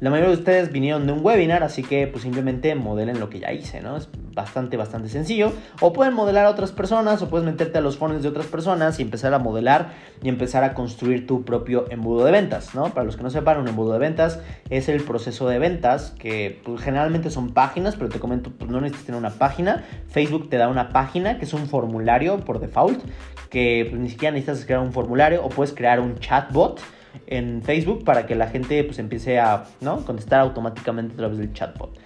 La 0.00 0.10
mayoría 0.10 0.30
de 0.30 0.36
ustedes 0.36 0.72
vinieron 0.72 1.06
de 1.06 1.12
un 1.12 1.24
webinar, 1.24 1.62
así 1.62 1.84
que 1.84 2.08
pues 2.08 2.24
simplemente 2.24 2.74
modelen 2.74 3.20
lo 3.20 3.30
que 3.30 3.38
ya 3.38 3.52
hice, 3.52 3.80
¿no? 3.82 3.96
Es 3.96 4.08
bastante, 4.34 4.76
bastante 4.76 5.08
sencillo. 5.08 5.52
O 5.80 5.92
pueden 5.92 6.14
modelar 6.14 6.46
a 6.46 6.50
otras 6.50 6.72
personas, 6.72 7.22
o 7.22 7.28
puedes 7.28 7.46
meterte 7.46 7.78
a 7.78 7.80
los 7.80 7.98
foros 7.98 8.20
de 8.20 8.28
otras 8.28 8.46
personas 8.46 8.98
y 8.98 9.02
empezar 9.02 9.32
a 9.32 9.38
modelar 9.38 9.92
y 10.24 10.28
empezar 10.28 10.64
a 10.64 10.74
construir 10.74 11.24
tu 11.24 11.44
propio 11.44 11.84
embudo 11.90 12.24
de 12.24 12.32
ventas, 12.32 12.74
¿no? 12.74 12.92
Para 12.92 13.04
los 13.04 13.16
que 13.16 13.22
no 13.22 13.30
sepan, 13.30 13.60
un 13.60 13.68
embudo 13.68 13.92
de 13.92 14.00
ventas 14.00 14.40
es 14.70 14.88
el 14.88 15.04
proceso 15.04 15.48
de 15.48 15.60
ventas 15.60 16.16
que 16.18 16.60
pues, 16.64 16.82
generalmente 16.82 17.30
son 17.30 17.54
páginas, 17.54 17.94
pero 17.94 18.08
te 18.08 18.18
comento, 18.18 18.50
pues 18.50 18.68
no 18.68 18.80
necesitas 18.80 19.06
tener 19.06 19.20
una 19.20 19.30
página. 19.30 19.84
Facebook 20.08 20.50
te 20.50 20.56
da 20.56 20.66
una 20.66 20.88
página 20.88 21.38
que 21.38 21.44
es 21.44 21.54
un 21.54 21.68
formulario 21.68 22.40
por 22.40 22.58
default 22.58 23.04
que 23.52 23.86
pues, 23.90 24.00
ni 24.00 24.08
siquiera 24.08 24.31
necesitas 24.32 24.64
crear 24.64 24.80
un 24.80 24.92
formulario 24.92 25.44
o 25.44 25.48
puedes 25.48 25.74
crear 25.74 26.00
un 26.00 26.18
chatbot 26.18 26.80
en 27.26 27.62
Facebook 27.62 28.04
para 28.04 28.26
que 28.26 28.34
la 28.34 28.48
gente 28.48 28.82
pues 28.84 28.98
empiece 28.98 29.38
a 29.38 29.64
¿no? 29.80 30.04
contestar 30.04 30.40
automáticamente 30.40 31.14
a 31.14 31.16
través 31.16 31.38
del 31.38 31.52
chatbot. 31.52 31.98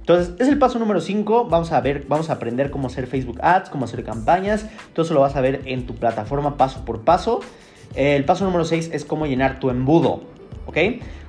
Entonces, 0.00 0.34
es 0.38 0.46
el 0.46 0.56
paso 0.58 0.78
número 0.78 1.00
5. 1.00 1.46
Vamos 1.46 1.72
a 1.72 1.80
ver, 1.80 2.04
vamos 2.08 2.30
a 2.30 2.34
aprender 2.34 2.70
cómo 2.70 2.86
hacer 2.86 3.08
Facebook 3.08 3.38
Ads, 3.42 3.70
cómo 3.70 3.86
hacer 3.86 4.04
campañas. 4.04 4.66
Todo 4.92 5.04
eso 5.04 5.14
lo 5.14 5.20
vas 5.20 5.34
a 5.34 5.40
ver 5.40 5.62
en 5.64 5.84
tu 5.84 5.96
plataforma 5.96 6.56
paso 6.56 6.84
por 6.84 7.00
paso. 7.02 7.40
El 7.96 8.24
paso 8.24 8.44
número 8.44 8.64
6 8.64 8.90
es 8.92 9.04
cómo 9.04 9.26
llenar 9.26 9.58
tu 9.58 9.68
embudo. 9.68 10.35
¿Ok? 10.66 10.78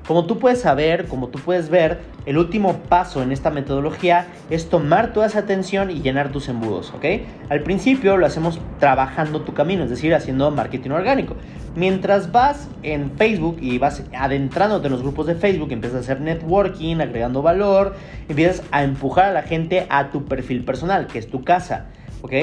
Como 0.07 0.25
tú 0.25 0.39
puedes 0.39 0.61
saber, 0.61 1.05
como 1.07 1.27
tú 1.27 1.37
puedes 1.37 1.69
ver, 1.69 1.99
el 2.25 2.37
último 2.37 2.77
paso 2.87 3.21
en 3.21 3.33
esta 3.33 3.49
metodología 3.49 4.27
es 4.49 4.69
tomar 4.69 5.11
toda 5.11 5.27
esa 5.27 5.39
atención 5.39 5.91
y 5.91 6.01
llenar 6.01 6.31
tus 6.31 6.47
embudos, 6.47 6.93
¿ok? 6.95 7.05
Al 7.49 7.61
principio 7.61 8.15
lo 8.15 8.25
hacemos 8.25 8.57
trabajando 8.79 9.41
tu 9.41 9.53
camino, 9.53 9.83
es 9.83 9.89
decir, 9.89 10.15
haciendo 10.15 10.49
marketing 10.49 10.91
orgánico. 10.91 11.35
Mientras 11.75 12.31
vas 12.31 12.69
en 12.83 13.11
Facebook 13.17 13.57
y 13.59 13.77
vas 13.79 14.01
adentrándote 14.17 14.87
en 14.87 14.93
los 14.93 15.01
grupos 15.01 15.27
de 15.27 15.35
Facebook, 15.35 15.73
empiezas 15.73 15.97
a 15.97 16.01
hacer 16.01 16.21
networking, 16.21 17.01
agregando 17.01 17.41
valor, 17.41 17.93
empiezas 18.29 18.63
a 18.71 18.83
empujar 18.83 19.25
a 19.25 19.31
la 19.33 19.43
gente 19.43 19.87
a 19.89 20.09
tu 20.09 20.23
perfil 20.23 20.63
personal, 20.63 21.07
que 21.07 21.19
es 21.19 21.27
tu 21.27 21.43
casa, 21.43 21.87
¿ok? 22.21 22.33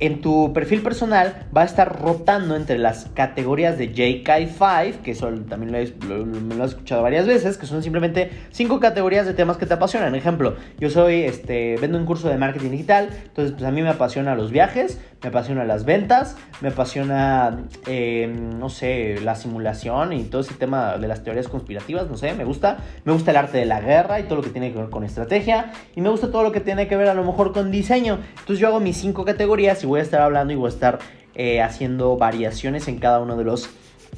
En 0.00 0.20
tu 0.20 0.52
perfil 0.52 0.82
personal 0.82 1.46
va 1.56 1.62
a 1.62 1.64
estar 1.64 2.00
rotando 2.00 2.56
entre 2.56 2.78
las 2.78 3.06
categorías 3.14 3.78
de 3.78 3.94
JK5, 3.94 5.02
que 5.02 5.12
eso 5.12 5.28
también 5.48 5.72
lo, 5.72 6.24
lo, 6.24 6.64
has 6.64 6.70
escuchado 6.70 7.02
varias 7.02 7.26
veces, 7.26 7.56
que 7.58 7.66
son 7.66 7.82
simplemente 7.82 8.30
cinco 8.50 8.80
categorías 8.80 9.26
de 9.26 9.34
temas 9.34 9.56
que 9.56 9.66
te 9.66 9.74
apasionan. 9.74 10.14
Ejemplo, 10.14 10.56
yo 10.78 10.90
soy, 10.90 11.22
este, 11.22 11.76
vendo 11.80 11.98
un 11.98 12.06
curso 12.06 12.28
de 12.28 12.38
marketing 12.38 12.70
digital, 12.70 13.10
entonces 13.12 13.52
pues 13.52 13.64
a 13.64 13.70
mí 13.70 13.82
me 13.82 13.90
apasiona 13.90 14.34
los 14.34 14.50
viajes, 14.50 15.00
me 15.22 15.28
apasiona 15.28 15.64
las 15.64 15.84
ventas, 15.84 16.36
me 16.60 16.68
apasiona, 16.68 17.64
eh, 17.86 18.26
no 18.58 18.70
sé, 18.70 19.20
la 19.22 19.34
simulación 19.34 20.12
y 20.12 20.24
todo 20.24 20.40
ese 20.40 20.54
tema 20.54 20.96
de 20.96 21.08
las 21.08 21.22
teorías 21.22 21.48
conspirativas, 21.48 22.08
no 22.08 22.16
sé, 22.16 22.32
me 22.34 22.44
gusta. 22.44 22.78
Me 23.04 23.12
gusta 23.12 23.30
el 23.30 23.36
arte 23.36 23.58
de 23.58 23.66
la 23.66 23.80
guerra 23.80 24.20
y 24.20 24.24
todo 24.24 24.36
lo 24.36 24.42
que 24.42 24.50
tiene 24.50 24.72
que 24.72 24.78
ver 24.78 24.90
con 24.90 25.04
estrategia. 25.04 25.72
Y 25.94 26.00
me 26.00 26.08
gusta 26.08 26.30
todo 26.30 26.42
lo 26.42 26.52
que 26.52 26.60
tiene 26.60 26.88
que 26.88 26.96
ver 26.96 27.08
a 27.08 27.14
lo 27.14 27.24
mejor 27.24 27.52
con 27.52 27.70
diseño. 27.70 28.18
Entonces 28.30 28.58
yo 28.58 28.68
hago 28.68 28.80
mis 28.80 28.96
cinco 28.96 29.24
categorías 29.24 29.84
voy 29.90 30.00
a 30.00 30.02
estar 30.02 30.22
hablando 30.22 30.52
y 30.52 30.56
voy 30.56 30.66
a 30.66 30.72
estar 30.72 30.98
eh, 31.34 31.60
haciendo 31.60 32.16
variaciones 32.16 32.88
en 32.88 32.98
cada 32.98 33.20
uno 33.20 33.36
de 33.36 33.44
los 33.44 33.68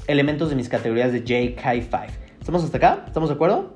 elementos 0.07 0.51
de 0.51 0.57
mis 0.57 0.69
categorías 0.69 1.13
de 1.13 1.25
JK5. 1.25 2.07
¿Estamos 2.39 2.63
hasta 2.63 2.77
acá? 2.77 3.05
¿Estamos 3.07 3.29
de 3.31 3.35
acuerdo? 3.35 3.75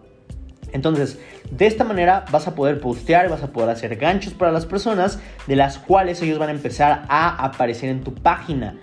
Entonces, 0.72 1.18
de 1.50 1.66
esta 1.66 1.84
manera 1.84 2.24
vas 2.30 2.46
a 2.48 2.54
poder 2.54 2.80
postear, 2.80 3.30
vas 3.30 3.42
a 3.42 3.52
poder 3.52 3.70
hacer 3.70 3.96
ganchos 3.96 4.34
para 4.34 4.52
las 4.52 4.66
personas 4.66 5.20
de 5.46 5.56
las 5.56 5.78
cuales 5.78 6.20
ellos 6.20 6.38
van 6.38 6.50
a 6.50 6.52
empezar 6.52 7.04
a 7.08 7.44
aparecer 7.44 7.88
en 7.88 8.04
tu 8.04 8.14
página. 8.14 8.76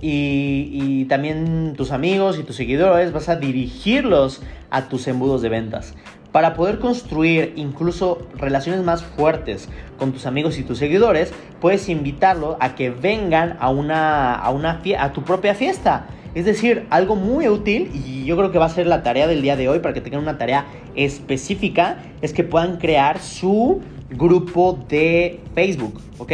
Y, 0.00 1.04
también 1.06 1.74
tus 1.76 1.92
amigos 1.92 2.38
y 2.38 2.42
tus 2.42 2.56
seguidores 2.56 3.12
vas 3.12 3.28
a 3.28 3.36
dirigirlos 3.36 4.42
a 4.70 4.88
tus 4.88 5.06
embudos 5.06 5.42
de 5.42 5.48
ventas. 5.48 5.94
Para 6.32 6.54
poder 6.54 6.78
construir 6.78 7.52
incluso 7.56 8.26
relaciones 8.34 8.82
más 8.82 9.04
fuertes 9.04 9.68
con 9.98 10.12
tus 10.12 10.24
amigos 10.24 10.58
y 10.58 10.62
tus 10.62 10.78
seguidores, 10.78 11.32
puedes 11.60 11.90
invitarlos 11.90 12.56
a 12.58 12.74
que 12.74 12.90
vengan 12.90 13.58
a, 13.60 13.68
una, 13.68 14.34
a, 14.34 14.50
una 14.50 14.80
a 14.98 15.12
tu 15.12 15.22
propia 15.22 15.54
fiesta. 15.54 16.06
Es 16.34 16.46
decir, 16.46 16.86
algo 16.88 17.16
muy 17.16 17.46
útil 17.48 17.90
y 17.92 18.24
yo 18.24 18.38
creo 18.38 18.50
que 18.50 18.58
va 18.58 18.64
a 18.64 18.70
ser 18.70 18.86
la 18.86 19.02
tarea 19.02 19.26
del 19.26 19.42
día 19.42 19.56
de 19.56 19.68
hoy 19.68 19.80
para 19.80 19.92
que 19.92 20.00
tengan 20.00 20.22
una 20.22 20.38
tarea 20.38 20.64
específica, 20.94 21.98
es 22.22 22.32
que 22.32 22.44
puedan 22.44 22.78
crear 22.78 23.20
su 23.20 23.82
grupo 24.08 24.78
de 24.88 25.40
Facebook, 25.54 26.00
¿ok? 26.16 26.32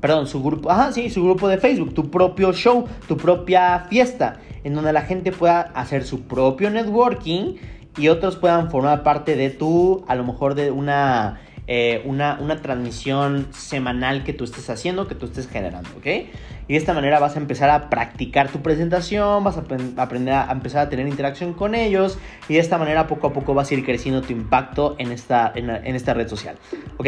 Perdón, 0.00 0.26
su 0.26 0.42
grupo, 0.42 0.70
ajá, 0.70 0.92
sí, 0.92 1.10
su 1.10 1.22
grupo 1.22 1.48
de 1.48 1.58
Facebook, 1.58 1.92
tu 1.92 2.10
propio 2.10 2.54
show, 2.54 2.86
tu 3.06 3.18
propia 3.18 3.86
fiesta, 3.90 4.38
en 4.64 4.74
donde 4.74 4.92
la 4.94 5.02
gente 5.02 5.32
pueda 5.32 5.60
hacer 5.60 6.04
su 6.04 6.22
propio 6.22 6.70
networking 6.70 7.56
y 7.98 8.08
otros 8.08 8.36
puedan 8.36 8.70
formar 8.70 9.02
parte 9.02 9.36
de 9.36 9.50
tu, 9.50 10.04
a 10.08 10.14
lo 10.14 10.24
mejor 10.24 10.54
de 10.54 10.70
una 10.70 11.40
eh, 11.70 12.00
una, 12.06 12.38
transmisión 12.62 13.52
semanal 13.52 14.24
que 14.24 14.32
tú 14.32 14.44
estés 14.44 14.70
haciendo, 14.70 15.06
que 15.06 15.14
tú 15.14 15.26
estés 15.26 15.50
generando, 15.50 15.90
¿ok? 15.98 16.06
Y 16.06 16.72
de 16.72 16.76
esta 16.76 16.94
manera 16.94 17.18
vas 17.18 17.36
a 17.36 17.40
empezar 17.40 17.68
a 17.68 17.90
practicar 17.90 18.48
tu 18.48 18.62
presentación, 18.62 19.44
vas 19.44 19.58
a 19.58 19.64
aprender 20.02 20.32
a, 20.32 20.50
empezar 20.50 20.86
a 20.86 20.88
tener 20.88 21.06
interacción 21.06 21.52
con 21.52 21.74
ellos 21.74 22.18
y 22.48 22.54
de 22.54 22.60
esta 22.60 22.78
manera 22.78 23.06
poco 23.06 23.26
a 23.26 23.32
poco 23.34 23.52
vas 23.52 23.70
a 23.70 23.74
ir 23.74 23.84
creciendo 23.84 24.22
tu 24.22 24.32
impacto 24.32 24.96
en 24.98 25.12
esta, 25.12 25.52
en, 25.54 25.68
esta 25.94 26.14
red 26.14 26.26
social, 26.26 26.56
¿ok? 26.96 27.06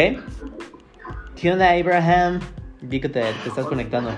¿Qué 1.37 1.51
Abraham? 1.51 2.41
Vi 2.83 3.01
que 3.01 3.09
te 3.09 3.31
estás 3.47 3.65
conectando. 3.65 4.11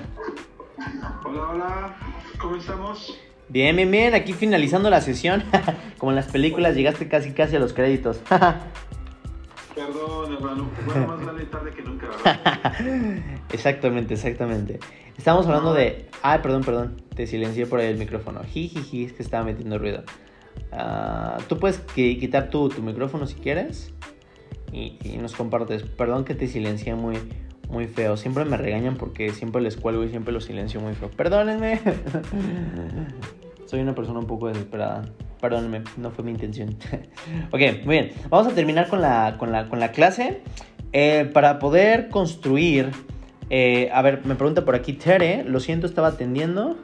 Hola, 1.25 1.51
hola, 1.53 1.97
¿cómo 2.41 2.57
estamos? 2.57 3.17
Bien, 3.53 3.77
bien, 3.77 3.91
bien, 3.91 4.15
aquí 4.15 4.33
finalizando 4.33 4.89
la 4.89 5.03
sesión. 5.03 5.45
Como 5.99 6.11
en 6.11 6.17
las 6.17 6.29
películas, 6.29 6.75
llegaste 6.75 7.07
casi 7.07 7.33
casi 7.33 7.57
a 7.57 7.59
los 7.59 7.75
créditos. 7.75 8.17
Perdón, 9.75 10.33
hermano. 10.33 10.71
Bueno, 10.87 11.07
más 11.07 11.27
vale 11.27 11.45
tarde 11.45 11.71
que 11.71 11.83
nunca, 11.83 12.07
¿verdad? 12.09 13.19
exactamente, 13.53 14.15
exactamente. 14.15 14.81
Estamos 15.19 15.47
hablando 15.47 15.75
de. 15.75 16.09
Ay, 16.23 16.39
perdón, 16.43 16.63
perdón. 16.65 17.03
Te 17.15 17.27
silencié 17.27 17.67
por 17.67 17.81
ahí 17.81 17.89
el 17.89 17.99
micrófono. 17.99 18.43
Jijiji, 18.43 19.05
es 19.05 19.13
que 19.13 19.23
estaba 19.23 19.45
metiendo 19.45 19.79
ruido. 19.79 20.03
Uh, 20.73 21.43
Tú 21.47 21.59
puedes 21.59 21.79
quitar 21.81 22.49
tu, 22.49 22.71
tu, 22.71 22.81
micrófono 22.81 23.27
si 23.27 23.35
quieres. 23.35 23.93
Y, 24.73 24.97
y, 25.05 25.19
nos 25.19 25.35
compartes. 25.35 25.83
Perdón 25.83 26.25
que 26.25 26.35
te 26.35 26.49
silencié 26.49 26.95
muy, 26.95 27.19
muy 27.73 27.87
feo. 27.87 28.17
Siempre 28.17 28.45
me 28.45 28.57
regañan 28.57 28.97
porque 28.97 29.31
siempre 29.31 29.63
les 29.63 29.77
cuelgo 29.77 30.05
y 30.05 30.11
siempre 30.11 30.33
los 30.33 30.45
silencio 30.45 30.81
muy 30.81 30.95
feo. 30.95 31.11
Perdónenme. 31.11 31.81
Soy 33.67 33.81
una 33.81 33.95
persona 33.95 34.19
un 34.19 34.27
poco 34.27 34.49
desesperada. 34.49 35.07
Perdónenme, 35.41 35.83
no 35.97 36.11
fue 36.11 36.25
mi 36.25 36.31
intención. 36.31 36.77
ok, 37.51 37.61
muy 37.85 37.97
bien. 37.97 38.13
Vamos 38.29 38.53
a 38.53 38.55
terminar 38.55 38.87
con 38.89 39.01
la, 39.01 39.37
con 39.39 39.81
la, 39.81 39.93
clase. 39.93 40.43
Eh, 40.93 41.29
para 41.33 41.59
poder 41.59 42.09
construir... 42.09 42.91
Eh, 43.51 43.91
a 43.93 44.01
ver, 44.03 44.25
me 44.25 44.35
pregunta 44.35 44.65
por 44.65 44.75
aquí 44.75 44.93
Tere. 44.93 45.45
Lo 45.45 45.59
siento, 45.59 45.87
estaba 45.87 46.09
atendiendo. 46.09 46.77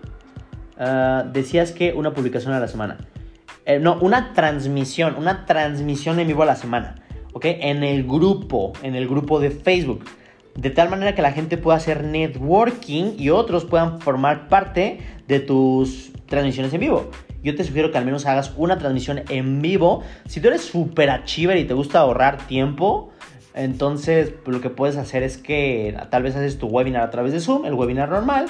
Ah, 0.78 1.24
decías 1.30 1.72
que 1.72 1.92
una 1.92 2.14
publicación 2.14 2.52
a 2.52 2.60
la 2.60 2.68
semana. 2.68 2.98
Eh, 3.64 3.78
no, 3.78 3.98
una 4.00 4.32
transmisión. 4.32 5.14
Una 5.16 5.44
transmisión 5.44 6.18
en 6.18 6.26
vivo 6.26 6.42
a 6.42 6.46
la 6.46 6.56
semana. 6.56 6.96
¿Ok? 7.32 7.44
En 7.44 7.84
el 7.84 8.04
grupo. 8.04 8.72
En 8.82 8.94
el 8.94 9.06
grupo 9.06 9.40
de 9.40 9.50
Facebook. 9.50 10.04
De 10.58 10.70
tal 10.70 10.90
manera 10.90 11.14
que 11.14 11.22
la 11.22 11.32
gente 11.32 11.56
pueda 11.56 11.76
hacer 11.76 12.04
networking 12.04 13.14
y 13.16 13.30
otros 13.30 13.64
puedan 13.64 14.00
formar 14.00 14.48
parte 14.48 14.98
de 15.26 15.40
tus 15.40 16.10
transmisiones 16.26 16.74
en 16.74 16.80
vivo 16.80 17.10
yo 17.42 17.54
te 17.54 17.64
sugiero 17.64 17.90
que 17.90 17.98
al 17.98 18.04
menos 18.04 18.26
hagas 18.26 18.52
una 18.56 18.78
transmisión 18.78 19.22
en 19.28 19.62
vivo. 19.62 20.02
Si 20.26 20.40
tú 20.40 20.48
eres 20.48 20.62
súper 20.62 21.10
achiever 21.10 21.56
y 21.58 21.64
te 21.64 21.74
gusta 21.74 22.00
ahorrar 22.00 22.38
tiempo, 22.46 23.10
entonces 23.54 24.32
lo 24.46 24.60
que 24.60 24.70
puedes 24.70 24.96
hacer 24.96 25.22
es 25.22 25.38
que 25.38 25.96
tal 26.10 26.22
vez 26.22 26.34
haces 26.36 26.58
tu 26.58 26.66
webinar 26.66 27.02
a 27.02 27.10
través 27.10 27.32
de 27.32 27.40
Zoom, 27.40 27.64
el 27.64 27.74
webinar 27.74 28.08
normal, 28.08 28.46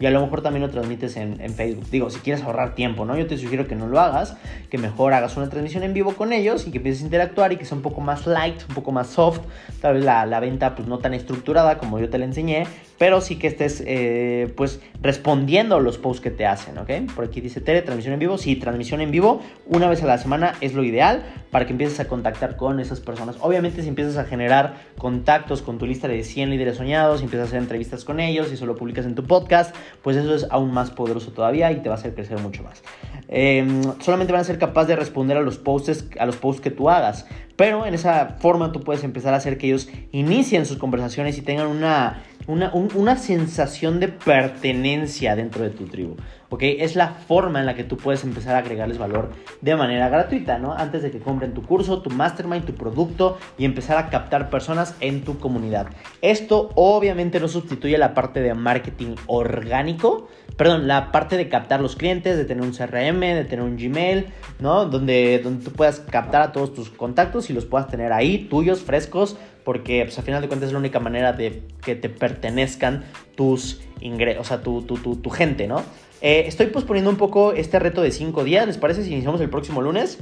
y 0.00 0.06
a 0.06 0.10
lo 0.10 0.20
mejor 0.20 0.42
también 0.42 0.62
lo 0.62 0.70
transmites 0.70 1.16
en, 1.16 1.38
Facebook. 1.54 1.86
Digo, 1.90 2.10
si 2.10 2.18
quieres 2.20 2.42
ahorrar 2.42 2.74
tiempo, 2.74 3.04
¿no? 3.04 3.16
Yo 3.16 3.26
te 3.26 3.36
sugiero 3.38 3.66
que 3.66 3.74
no 3.74 3.86
lo 3.86 4.00
hagas, 4.00 4.36
que 4.70 4.78
mejor 4.78 5.14
hagas 5.14 5.36
una 5.36 5.48
transmisión 5.48 5.82
en 5.82 5.94
vivo 5.94 6.14
con 6.14 6.32
ellos 6.32 6.66
y 6.66 6.70
que 6.70 6.78
empieces 6.78 7.02
a 7.02 7.04
interactuar 7.04 7.52
y 7.52 7.56
que 7.56 7.64
sea 7.64 7.76
un 7.76 7.82
poco 7.82 8.00
más 8.00 8.26
light, 8.26 8.62
un 8.68 8.74
poco 8.74 8.92
más 8.92 9.08
soft. 9.08 9.40
Tal 9.80 9.94
vez 9.94 10.04
la, 10.04 10.26
la 10.26 10.40
venta 10.40 10.74
pues 10.74 10.88
no 10.88 10.98
tan 10.98 11.14
estructurada 11.14 11.78
como 11.78 11.98
yo 11.98 12.10
te 12.10 12.18
la 12.18 12.24
enseñé, 12.24 12.66
pero 13.02 13.20
sí 13.20 13.34
que 13.34 13.48
estés 13.48 13.82
eh, 13.84 14.52
pues 14.56 14.78
respondiendo 15.00 15.80
los 15.80 15.98
posts 15.98 16.22
que 16.22 16.30
te 16.30 16.46
hacen, 16.46 16.78
¿ok? 16.78 17.12
Por 17.16 17.24
aquí 17.24 17.40
dice 17.40 17.60
Tere, 17.60 17.82
transmisión 17.82 18.14
en 18.14 18.20
vivo. 18.20 18.38
Sí, 18.38 18.54
transmisión 18.54 19.00
en 19.00 19.10
vivo 19.10 19.42
una 19.66 19.88
vez 19.88 20.04
a 20.04 20.06
la 20.06 20.18
semana 20.18 20.54
es 20.60 20.72
lo 20.74 20.84
ideal 20.84 21.24
para 21.50 21.66
que 21.66 21.72
empieces 21.72 21.98
a 21.98 22.06
contactar 22.06 22.56
con 22.56 22.78
esas 22.78 23.00
personas. 23.00 23.38
Obviamente 23.40 23.82
si 23.82 23.88
empiezas 23.88 24.18
a 24.18 24.24
generar 24.24 24.76
contactos 24.98 25.62
con 25.62 25.78
tu 25.78 25.86
lista 25.86 26.06
de 26.06 26.22
100 26.22 26.50
líderes 26.50 26.76
soñados, 26.76 27.22
y 27.22 27.24
empiezas 27.24 27.46
a 27.46 27.48
hacer 27.48 27.62
entrevistas 27.62 28.04
con 28.04 28.20
ellos 28.20 28.52
y 28.52 28.54
eso 28.54 28.66
lo 28.66 28.76
publicas 28.76 29.04
en 29.04 29.16
tu 29.16 29.24
podcast, 29.24 29.74
pues 30.02 30.16
eso 30.16 30.32
es 30.32 30.46
aún 30.50 30.72
más 30.72 30.92
poderoso 30.92 31.32
todavía 31.32 31.72
y 31.72 31.80
te 31.82 31.88
va 31.88 31.96
a 31.96 31.98
hacer 31.98 32.14
crecer 32.14 32.38
mucho 32.38 32.62
más. 32.62 32.84
Em, 33.26 33.82
solamente 34.00 34.32
van 34.32 34.42
a 34.42 34.44
ser 34.44 34.58
capaces 34.58 34.88
de 34.88 34.96
responder 34.96 35.36
a 35.36 35.40
los 35.40 35.58
posts, 35.58 36.04
a 36.20 36.24
los 36.24 36.36
posts 36.36 36.62
que 36.62 36.70
tú 36.70 36.88
hagas. 36.88 37.26
Pero 37.56 37.86
en 37.86 37.94
esa 37.94 38.36
forma 38.38 38.72
tú 38.72 38.80
puedes 38.80 39.04
empezar 39.04 39.34
a 39.34 39.36
hacer 39.36 39.58
que 39.58 39.66
ellos 39.66 39.88
inicien 40.10 40.66
sus 40.66 40.78
conversaciones 40.78 41.36
y 41.38 41.42
tengan 41.42 41.66
una, 41.66 42.22
una, 42.46 43.16
sensación 43.16 44.00
de 44.00 44.08
pertenencia 44.08 45.36
dentro 45.36 45.62
de 45.62 45.70
tu 45.70 45.86
tribu. 45.86 46.16
¿ok? 46.50 46.62
Es 46.62 46.96
la 46.96 47.08
forma 47.08 47.60
en 47.60 47.66
la 47.66 47.74
que 47.74 47.84
tú 47.84 47.96
puedes 47.96 48.24
empezar 48.24 48.54
a 48.54 48.58
agregarles 48.58 48.98
valor 48.98 49.30
de 49.60 49.74
manera 49.74 50.08
gratuita, 50.08 50.58
¿no? 50.58 50.74
Antes 50.74 51.02
de 51.02 51.10
que 51.10 51.18
compren 51.18 51.54
tu 51.54 51.62
curso, 51.62 52.02
tu 52.02 52.10
mastermind, 52.10 52.66
tu 52.66 52.74
producto 52.74 53.38
y 53.56 53.64
empezar 53.64 53.96
a 53.96 54.10
captar 54.10 54.50
personas 54.50 54.94
en 55.00 55.22
tu 55.22 55.38
comunidad. 55.38 55.86
Esto 56.20 56.70
obviamente 56.74 57.40
no 57.40 57.48
sustituye 57.48 57.96
la 57.96 58.12
parte 58.12 58.42
de 58.42 58.52
marketing 58.52 59.14
orgánico, 59.26 60.28
perdón, 60.56 60.86
la 60.86 61.10
parte 61.10 61.36
de 61.38 61.48
captar 61.48 61.80
los 61.80 61.96
clientes, 61.96 62.36
de 62.36 62.44
tener 62.44 62.62
un 62.62 62.72
CRM, 62.72 63.20
de 63.20 63.44
tener 63.44 63.64
un 63.64 63.76
Gmail, 63.76 64.26
¿no? 64.58 64.84
Donde, 64.84 65.40
donde 65.42 65.64
tú 65.64 65.72
puedas 65.72 66.00
captar 66.00 66.42
a 66.42 66.52
todos 66.52 66.74
tus 66.74 66.90
contactos 66.90 67.48
y 67.48 67.54
los 67.54 67.64
puedas 67.64 67.88
tener 67.88 68.12
ahí, 68.12 68.46
tuyos, 68.50 68.82
frescos, 68.82 69.38
porque 69.64 70.02
pues, 70.04 70.18
al 70.18 70.24
final 70.24 70.42
de 70.42 70.48
cuentas 70.48 70.68
es 70.68 70.72
la 70.72 70.78
única 70.78 71.00
manera 71.00 71.32
de 71.32 71.62
que 71.84 71.94
te 71.94 72.08
pertenezcan 72.08 73.04
tus 73.34 73.80
ingresos, 74.00 74.40
o 74.40 74.44
sea, 74.44 74.62
tu, 74.62 74.82
tu, 74.82 74.96
tu, 74.96 75.30
gente, 75.30 75.66
¿no? 75.66 75.82
Eh, 76.20 76.44
estoy 76.46 76.66
posponiendo 76.66 77.10
un 77.10 77.16
poco 77.16 77.52
este 77.52 77.78
reto 77.78 78.02
de 78.02 78.10
5 78.10 78.44
días, 78.44 78.66
¿les 78.66 78.78
parece 78.78 79.04
si 79.04 79.12
iniciamos 79.12 79.40
el 79.40 79.50
próximo 79.50 79.82
lunes? 79.82 80.18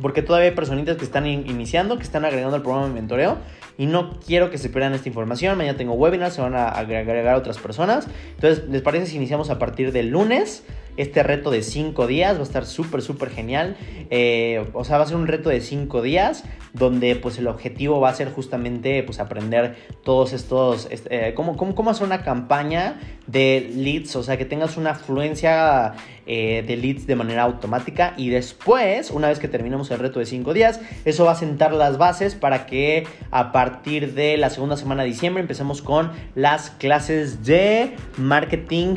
Porque 0.00 0.22
todavía 0.22 0.50
hay 0.50 0.54
personitas 0.54 0.96
que 0.96 1.04
están 1.04 1.26
iniciando, 1.26 1.96
que 1.96 2.04
están 2.04 2.24
agregando 2.24 2.56
el 2.56 2.62
programa 2.62 2.86
de 2.86 2.94
mentoreo 2.94 3.38
y 3.76 3.86
no 3.86 4.18
quiero 4.24 4.50
que 4.50 4.58
se 4.58 4.68
pierdan 4.68 4.94
esta 4.94 5.08
información. 5.08 5.58
Mañana 5.58 5.76
tengo 5.76 5.94
webinars, 5.94 6.34
se 6.34 6.40
van 6.40 6.54
a 6.54 6.68
agregar 6.68 7.34
otras 7.34 7.58
personas. 7.58 8.06
Entonces, 8.36 8.68
¿les 8.68 8.82
parece 8.82 9.06
si 9.06 9.16
iniciamos 9.16 9.50
a 9.50 9.58
partir 9.58 9.90
del 9.90 10.10
lunes? 10.10 10.64
Este 10.98 11.22
reto 11.22 11.50
de 11.50 11.62
5 11.62 12.06
días. 12.06 12.36
Va 12.36 12.40
a 12.40 12.42
estar 12.42 12.66
súper, 12.66 13.00
súper 13.00 13.30
genial. 13.30 13.76
Eh, 14.10 14.68
o 14.74 14.84
sea, 14.84 14.98
va 14.98 15.04
a 15.04 15.06
ser 15.06 15.16
un 15.16 15.26
reto 15.26 15.48
de 15.48 15.62
5 15.62 16.02
días 16.02 16.44
donde 16.72 17.16
pues 17.16 17.38
el 17.38 17.46
objetivo 17.46 18.00
va 18.00 18.10
a 18.10 18.14
ser 18.14 18.30
justamente 18.30 19.02
pues 19.02 19.18
aprender 19.20 19.76
todos 20.04 20.32
estos, 20.32 20.88
eh, 20.90 21.32
cómo, 21.34 21.56
cómo, 21.56 21.90
hacer 21.90 22.06
una 22.06 22.22
campaña 22.22 23.00
de 23.26 23.70
leads, 23.74 24.14
o 24.16 24.22
sea, 24.22 24.36
que 24.36 24.44
tengas 24.44 24.76
una 24.76 24.90
afluencia 24.90 25.94
eh, 26.26 26.62
de 26.66 26.76
leads 26.76 27.06
de 27.06 27.16
manera 27.16 27.42
automática 27.42 28.14
y 28.16 28.28
después, 28.28 29.10
una 29.10 29.28
vez 29.28 29.38
que 29.38 29.48
terminemos 29.48 29.90
el 29.90 29.98
reto 29.98 30.18
de 30.18 30.26
5 30.26 30.52
días, 30.52 30.80
eso 31.04 31.24
va 31.24 31.32
a 31.32 31.36
sentar 31.36 31.72
las 31.72 31.98
bases 31.98 32.34
para 32.34 32.66
que 32.66 33.06
a 33.30 33.52
partir 33.52 34.14
de 34.14 34.36
la 34.36 34.50
segunda 34.50 34.76
semana 34.76 35.02
de 35.02 35.08
diciembre 35.08 35.40
empecemos 35.40 35.82
con 35.82 36.10
las 36.34 36.70
clases 36.70 37.44
de 37.44 37.96
marketing 38.16 38.96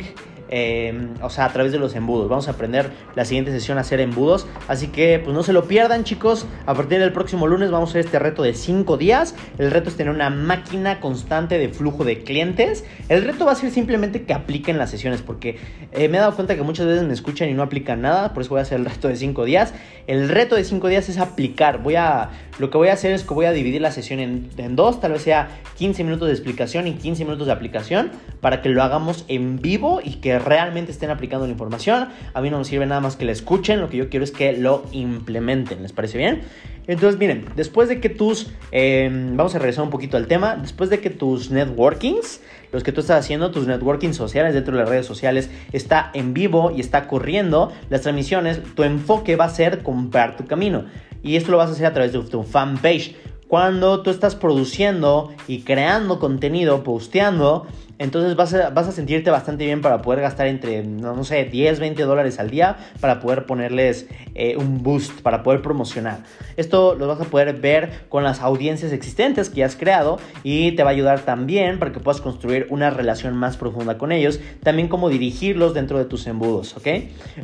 Em, 0.54 1.14
o 1.22 1.30
sea, 1.30 1.46
a 1.46 1.52
través 1.54 1.72
de 1.72 1.78
los 1.78 1.94
embudos. 1.94 2.28
Vamos 2.28 2.46
a 2.46 2.50
aprender 2.50 2.90
la 3.14 3.24
siguiente 3.24 3.50
sesión 3.52 3.78
a 3.78 3.80
hacer 3.80 4.00
embudos. 4.00 4.46
Así 4.68 4.88
que, 4.88 5.18
pues 5.18 5.34
no 5.34 5.42
se 5.42 5.54
lo 5.54 5.64
pierdan, 5.64 6.04
chicos. 6.04 6.44
A 6.66 6.74
partir 6.74 7.00
del 7.00 7.10
próximo 7.10 7.46
lunes 7.46 7.70
vamos 7.70 7.88
a 7.88 7.92
hacer 7.92 8.04
este 8.04 8.18
reto 8.18 8.42
de 8.42 8.52
5 8.52 8.98
días. 8.98 9.34
El 9.56 9.70
reto 9.70 9.88
es 9.88 9.96
tener 9.96 10.12
una 10.12 10.28
máquina 10.28 11.00
constante 11.00 11.56
de 11.56 11.70
flujo 11.70 12.04
de 12.04 12.22
clientes. 12.22 12.84
El 13.08 13.24
reto 13.24 13.46
va 13.46 13.52
a 13.52 13.54
ser 13.54 13.70
simplemente 13.70 14.24
que 14.24 14.34
apliquen 14.34 14.76
las 14.76 14.90
sesiones, 14.90 15.22
porque 15.22 15.56
eh, 15.92 16.08
me 16.10 16.18
he 16.18 16.20
dado 16.20 16.36
cuenta 16.36 16.54
que 16.54 16.62
muchas 16.62 16.84
veces 16.84 17.04
me 17.04 17.14
escuchan 17.14 17.48
y 17.48 17.54
no 17.54 17.62
aplican 17.62 18.02
nada. 18.02 18.34
Por 18.34 18.42
eso 18.42 18.50
voy 18.50 18.58
a 18.58 18.62
hacer 18.64 18.78
el 18.78 18.84
reto 18.84 19.08
de 19.08 19.16
5 19.16 19.46
días. 19.46 19.72
El 20.06 20.28
reto 20.28 20.56
de 20.56 20.64
5 20.64 20.86
días 20.88 21.08
es 21.08 21.16
aplicar. 21.16 21.82
Voy 21.82 21.94
a, 21.94 22.28
lo 22.58 22.68
que 22.68 22.76
voy 22.76 22.88
a 22.88 22.92
hacer 22.92 23.12
es 23.12 23.24
que 23.24 23.32
voy 23.32 23.46
a 23.46 23.52
dividir 23.52 23.80
la 23.80 23.90
sesión 23.90 24.20
en, 24.20 24.50
en 24.58 24.76
dos. 24.76 25.00
Tal 25.00 25.12
vez 25.12 25.22
sea 25.22 25.48
15 25.78 26.04
minutos 26.04 26.28
de 26.28 26.34
explicación 26.34 26.86
y 26.88 26.92
15 26.92 27.24
minutos 27.24 27.46
de 27.46 27.54
aplicación 27.54 28.10
para 28.42 28.60
que 28.60 28.68
lo 28.68 28.82
hagamos 28.82 29.24
en 29.28 29.56
vivo 29.56 30.02
y 30.04 30.16
que 30.16 30.41
realmente 30.44 30.92
estén 30.92 31.10
aplicando 31.10 31.46
la 31.46 31.52
información. 31.52 32.08
A 32.34 32.40
mí 32.40 32.50
no 32.50 32.58
me 32.58 32.64
sirve 32.64 32.86
nada 32.86 33.00
más 33.00 33.16
que 33.16 33.24
la 33.24 33.32
escuchen, 33.32 33.80
lo 33.80 33.88
que 33.88 33.96
yo 33.96 34.08
quiero 34.08 34.24
es 34.24 34.30
que 34.30 34.52
lo 34.52 34.84
implementen. 34.92 35.82
¿Les 35.82 35.92
parece 35.92 36.18
bien? 36.18 36.42
Entonces, 36.86 37.18
miren, 37.18 37.46
después 37.54 37.88
de 37.88 38.00
que 38.00 38.08
tus, 38.08 38.50
em, 38.72 39.36
vamos 39.36 39.54
a 39.54 39.58
regresar 39.58 39.84
un 39.84 39.90
poquito 39.90 40.16
al 40.16 40.26
tema, 40.26 40.56
después 40.56 40.90
de 40.90 40.98
que 40.98 41.10
tus 41.10 41.50
networkings, 41.50 42.40
los 42.72 42.82
que 42.82 42.90
tú 42.90 43.00
estás 43.00 43.20
haciendo, 43.20 43.52
tus 43.52 43.66
networkings 43.66 44.16
sociales 44.16 44.52
dentro 44.54 44.74
de 44.74 44.80
las 44.80 44.88
redes 44.88 45.06
sociales, 45.06 45.48
está 45.72 46.10
en 46.14 46.34
vivo 46.34 46.72
y 46.74 46.80
está 46.80 47.06
corriendo 47.06 47.72
las 47.88 48.00
transmisiones, 48.02 48.60
tu 48.74 48.82
enfoque 48.82 49.36
va 49.36 49.44
a 49.44 49.50
ser 49.50 49.82
comprar 49.82 50.36
tu 50.36 50.46
camino. 50.46 50.86
Y 51.22 51.36
esto 51.36 51.52
lo 51.52 51.58
vas 51.58 51.70
a 51.70 51.72
hacer 51.72 51.86
a 51.86 51.92
través 51.92 52.12
de 52.12 52.20
tu 52.20 52.42
fanpage. 52.42 53.14
Cuando 53.46 54.02
tú 54.02 54.10
estás 54.10 54.34
produciendo 54.34 55.30
y 55.46 55.60
creando 55.60 56.18
contenido, 56.18 56.82
posteando, 56.82 57.66
entonces 57.98 58.36
vas 58.36 58.52
a, 58.54 58.70
vas 58.70 58.88
a 58.88 58.92
sentirte 58.92 59.30
bastante 59.30 59.64
bien 59.64 59.80
para 59.80 60.02
poder 60.02 60.20
gastar 60.20 60.46
entre, 60.46 60.82
no, 60.82 61.22
sé, 61.24 61.44
10, 61.44 61.80
20 61.80 62.02
dólares 62.02 62.38
al 62.38 62.50
día 62.50 62.76
para 63.00 63.20
poder 63.20 63.46
ponerles 63.46 64.06
eh, 64.34 64.56
un 64.56 64.82
boost, 64.82 65.20
para 65.20 65.42
poder 65.42 65.62
promocionar. 65.62 66.18
Esto 66.56 66.94
lo 66.94 67.06
vas 67.06 67.20
a 67.20 67.24
poder 67.24 67.54
ver 67.60 68.04
con 68.08 68.24
las 68.24 68.40
audiencias 68.40 68.92
existentes 68.92 69.50
que 69.50 69.56
ya 69.56 69.66
has 69.66 69.76
creado 69.76 70.18
y 70.42 70.72
te 70.72 70.82
va 70.82 70.90
a 70.90 70.92
ayudar 70.92 71.20
también 71.20 71.78
para 71.78 71.92
que 71.92 72.00
puedas 72.00 72.20
construir 72.20 72.66
una 72.70 72.90
relación 72.90 73.36
más 73.36 73.56
profunda 73.56 73.98
con 73.98 74.12
ellos, 74.12 74.40
también 74.62 74.88
como 74.88 75.08
dirigirlos 75.08 75.74
dentro 75.74 75.98
de 75.98 76.04
tus 76.04 76.26
embudos, 76.26 76.76
¿ok? 76.76 76.88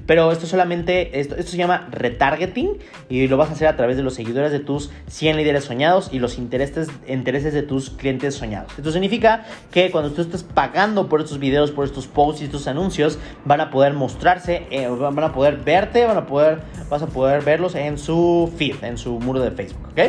Pero 0.06 0.32
esto 0.32 0.46
solamente, 0.46 1.20
esto, 1.20 1.36
esto 1.36 1.52
se 1.52 1.56
llama 1.56 1.88
retargeting 1.90 2.78
y 3.08 3.26
lo 3.28 3.36
vas 3.36 3.50
a 3.50 3.52
hacer 3.52 3.68
a 3.68 3.76
través 3.76 3.96
de 3.96 4.02
los 4.02 4.14
seguidores 4.14 4.52
de 4.52 4.60
tus 4.60 4.90
100 5.08 5.36
líderes 5.36 5.64
soñados 5.64 6.10
y 6.12 6.18
los 6.18 6.38
intereses, 6.38 6.88
intereses 7.06 7.52
de 7.54 7.62
tus 7.62 7.90
clientes 7.90 8.34
soñados. 8.34 8.72
Esto 8.76 8.90
significa 8.90 9.46
que 9.70 9.90
cuando 9.90 10.12
tú 10.12 10.22
estás 10.22 10.37
pagando 10.42 11.08
por 11.08 11.20
estos 11.20 11.38
videos, 11.38 11.70
por 11.70 11.84
estos 11.84 12.06
posts 12.06 12.42
y 12.42 12.44
estos 12.44 12.66
anuncios, 12.66 13.18
van 13.44 13.60
a 13.60 13.70
poder 13.70 13.92
mostrarse, 13.92 14.66
eh, 14.70 14.88
van 14.88 15.18
a 15.18 15.32
poder 15.32 15.56
verte, 15.56 16.04
van 16.04 16.16
a 16.16 16.26
poder, 16.26 16.60
vas 16.88 17.02
a 17.02 17.06
poder 17.06 17.42
verlos 17.42 17.74
en 17.74 17.98
su 17.98 18.52
feed, 18.56 18.82
en 18.82 18.98
su 18.98 19.18
muro 19.18 19.40
de 19.40 19.50
Facebook, 19.50 19.88
¿ok? 19.92 20.00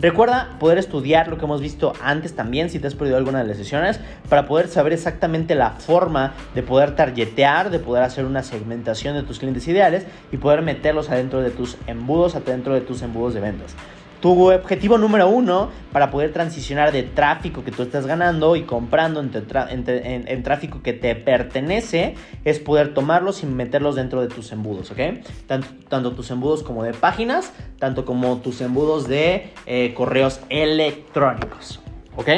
Recuerda 0.00 0.50
poder 0.60 0.78
estudiar 0.78 1.26
lo 1.26 1.38
que 1.38 1.44
hemos 1.44 1.60
visto 1.60 1.92
antes 2.00 2.36
también, 2.36 2.70
si 2.70 2.78
te 2.78 2.86
has 2.86 2.94
perdido 2.94 3.16
alguna 3.16 3.40
de 3.40 3.48
las 3.48 3.56
sesiones, 3.56 3.98
para 4.28 4.46
poder 4.46 4.68
saber 4.68 4.92
exactamente 4.92 5.56
la 5.56 5.70
forma 5.70 6.34
de 6.54 6.62
poder 6.62 6.94
targetear, 6.94 7.70
de 7.70 7.80
poder 7.80 8.04
hacer 8.04 8.24
una 8.24 8.44
segmentación 8.44 9.16
de 9.16 9.24
tus 9.24 9.40
clientes 9.40 9.66
ideales 9.66 10.06
y 10.30 10.36
poder 10.36 10.62
meterlos 10.62 11.10
adentro 11.10 11.40
de 11.40 11.50
tus 11.50 11.76
embudos, 11.88 12.36
adentro 12.36 12.74
de 12.74 12.80
tus 12.80 13.02
embudos 13.02 13.34
de 13.34 13.40
ventas. 13.40 13.74
Tu 14.20 14.50
objetivo 14.50 14.98
número 14.98 15.28
uno 15.28 15.70
para 15.92 16.10
poder 16.10 16.32
transicionar 16.32 16.90
de 16.90 17.04
tráfico 17.04 17.62
que 17.64 17.70
tú 17.70 17.82
estás 17.82 18.06
ganando 18.06 18.56
y 18.56 18.62
comprando 18.62 19.20
en, 19.20 20.42
tráfico 20.42 20.82
que 20.82 20.92
te 20.92 21.14
pertenece 21.14 22.14
es 22.44 22.58
poder 22.58 22.94
tomarlos 22.94 23.42
y 23.42 23.46
meterlos 23.46 23.94
dentro 23.94 24.20
de 24.20 24.28
tus 24.28 24.50
embudos, 24.50 24.90
¿ok? 24.90 24.98
Tanto, 25.46 26.12
tus 26.12 26.30
embudos 26.30 26.62
como 26.62 26.82
de 26.82 26.94
páginas, 26.94 27.52
tanto 27.78 28.04
como 28.04 28.38
tus 28.38 28.60
embudos 28.60 29.06
de 29.06 29.52
eh, 29.66 29.94
correos 29.94 30.40
electrónicos, 30.48 31.80
¿ok? 32.16 32.28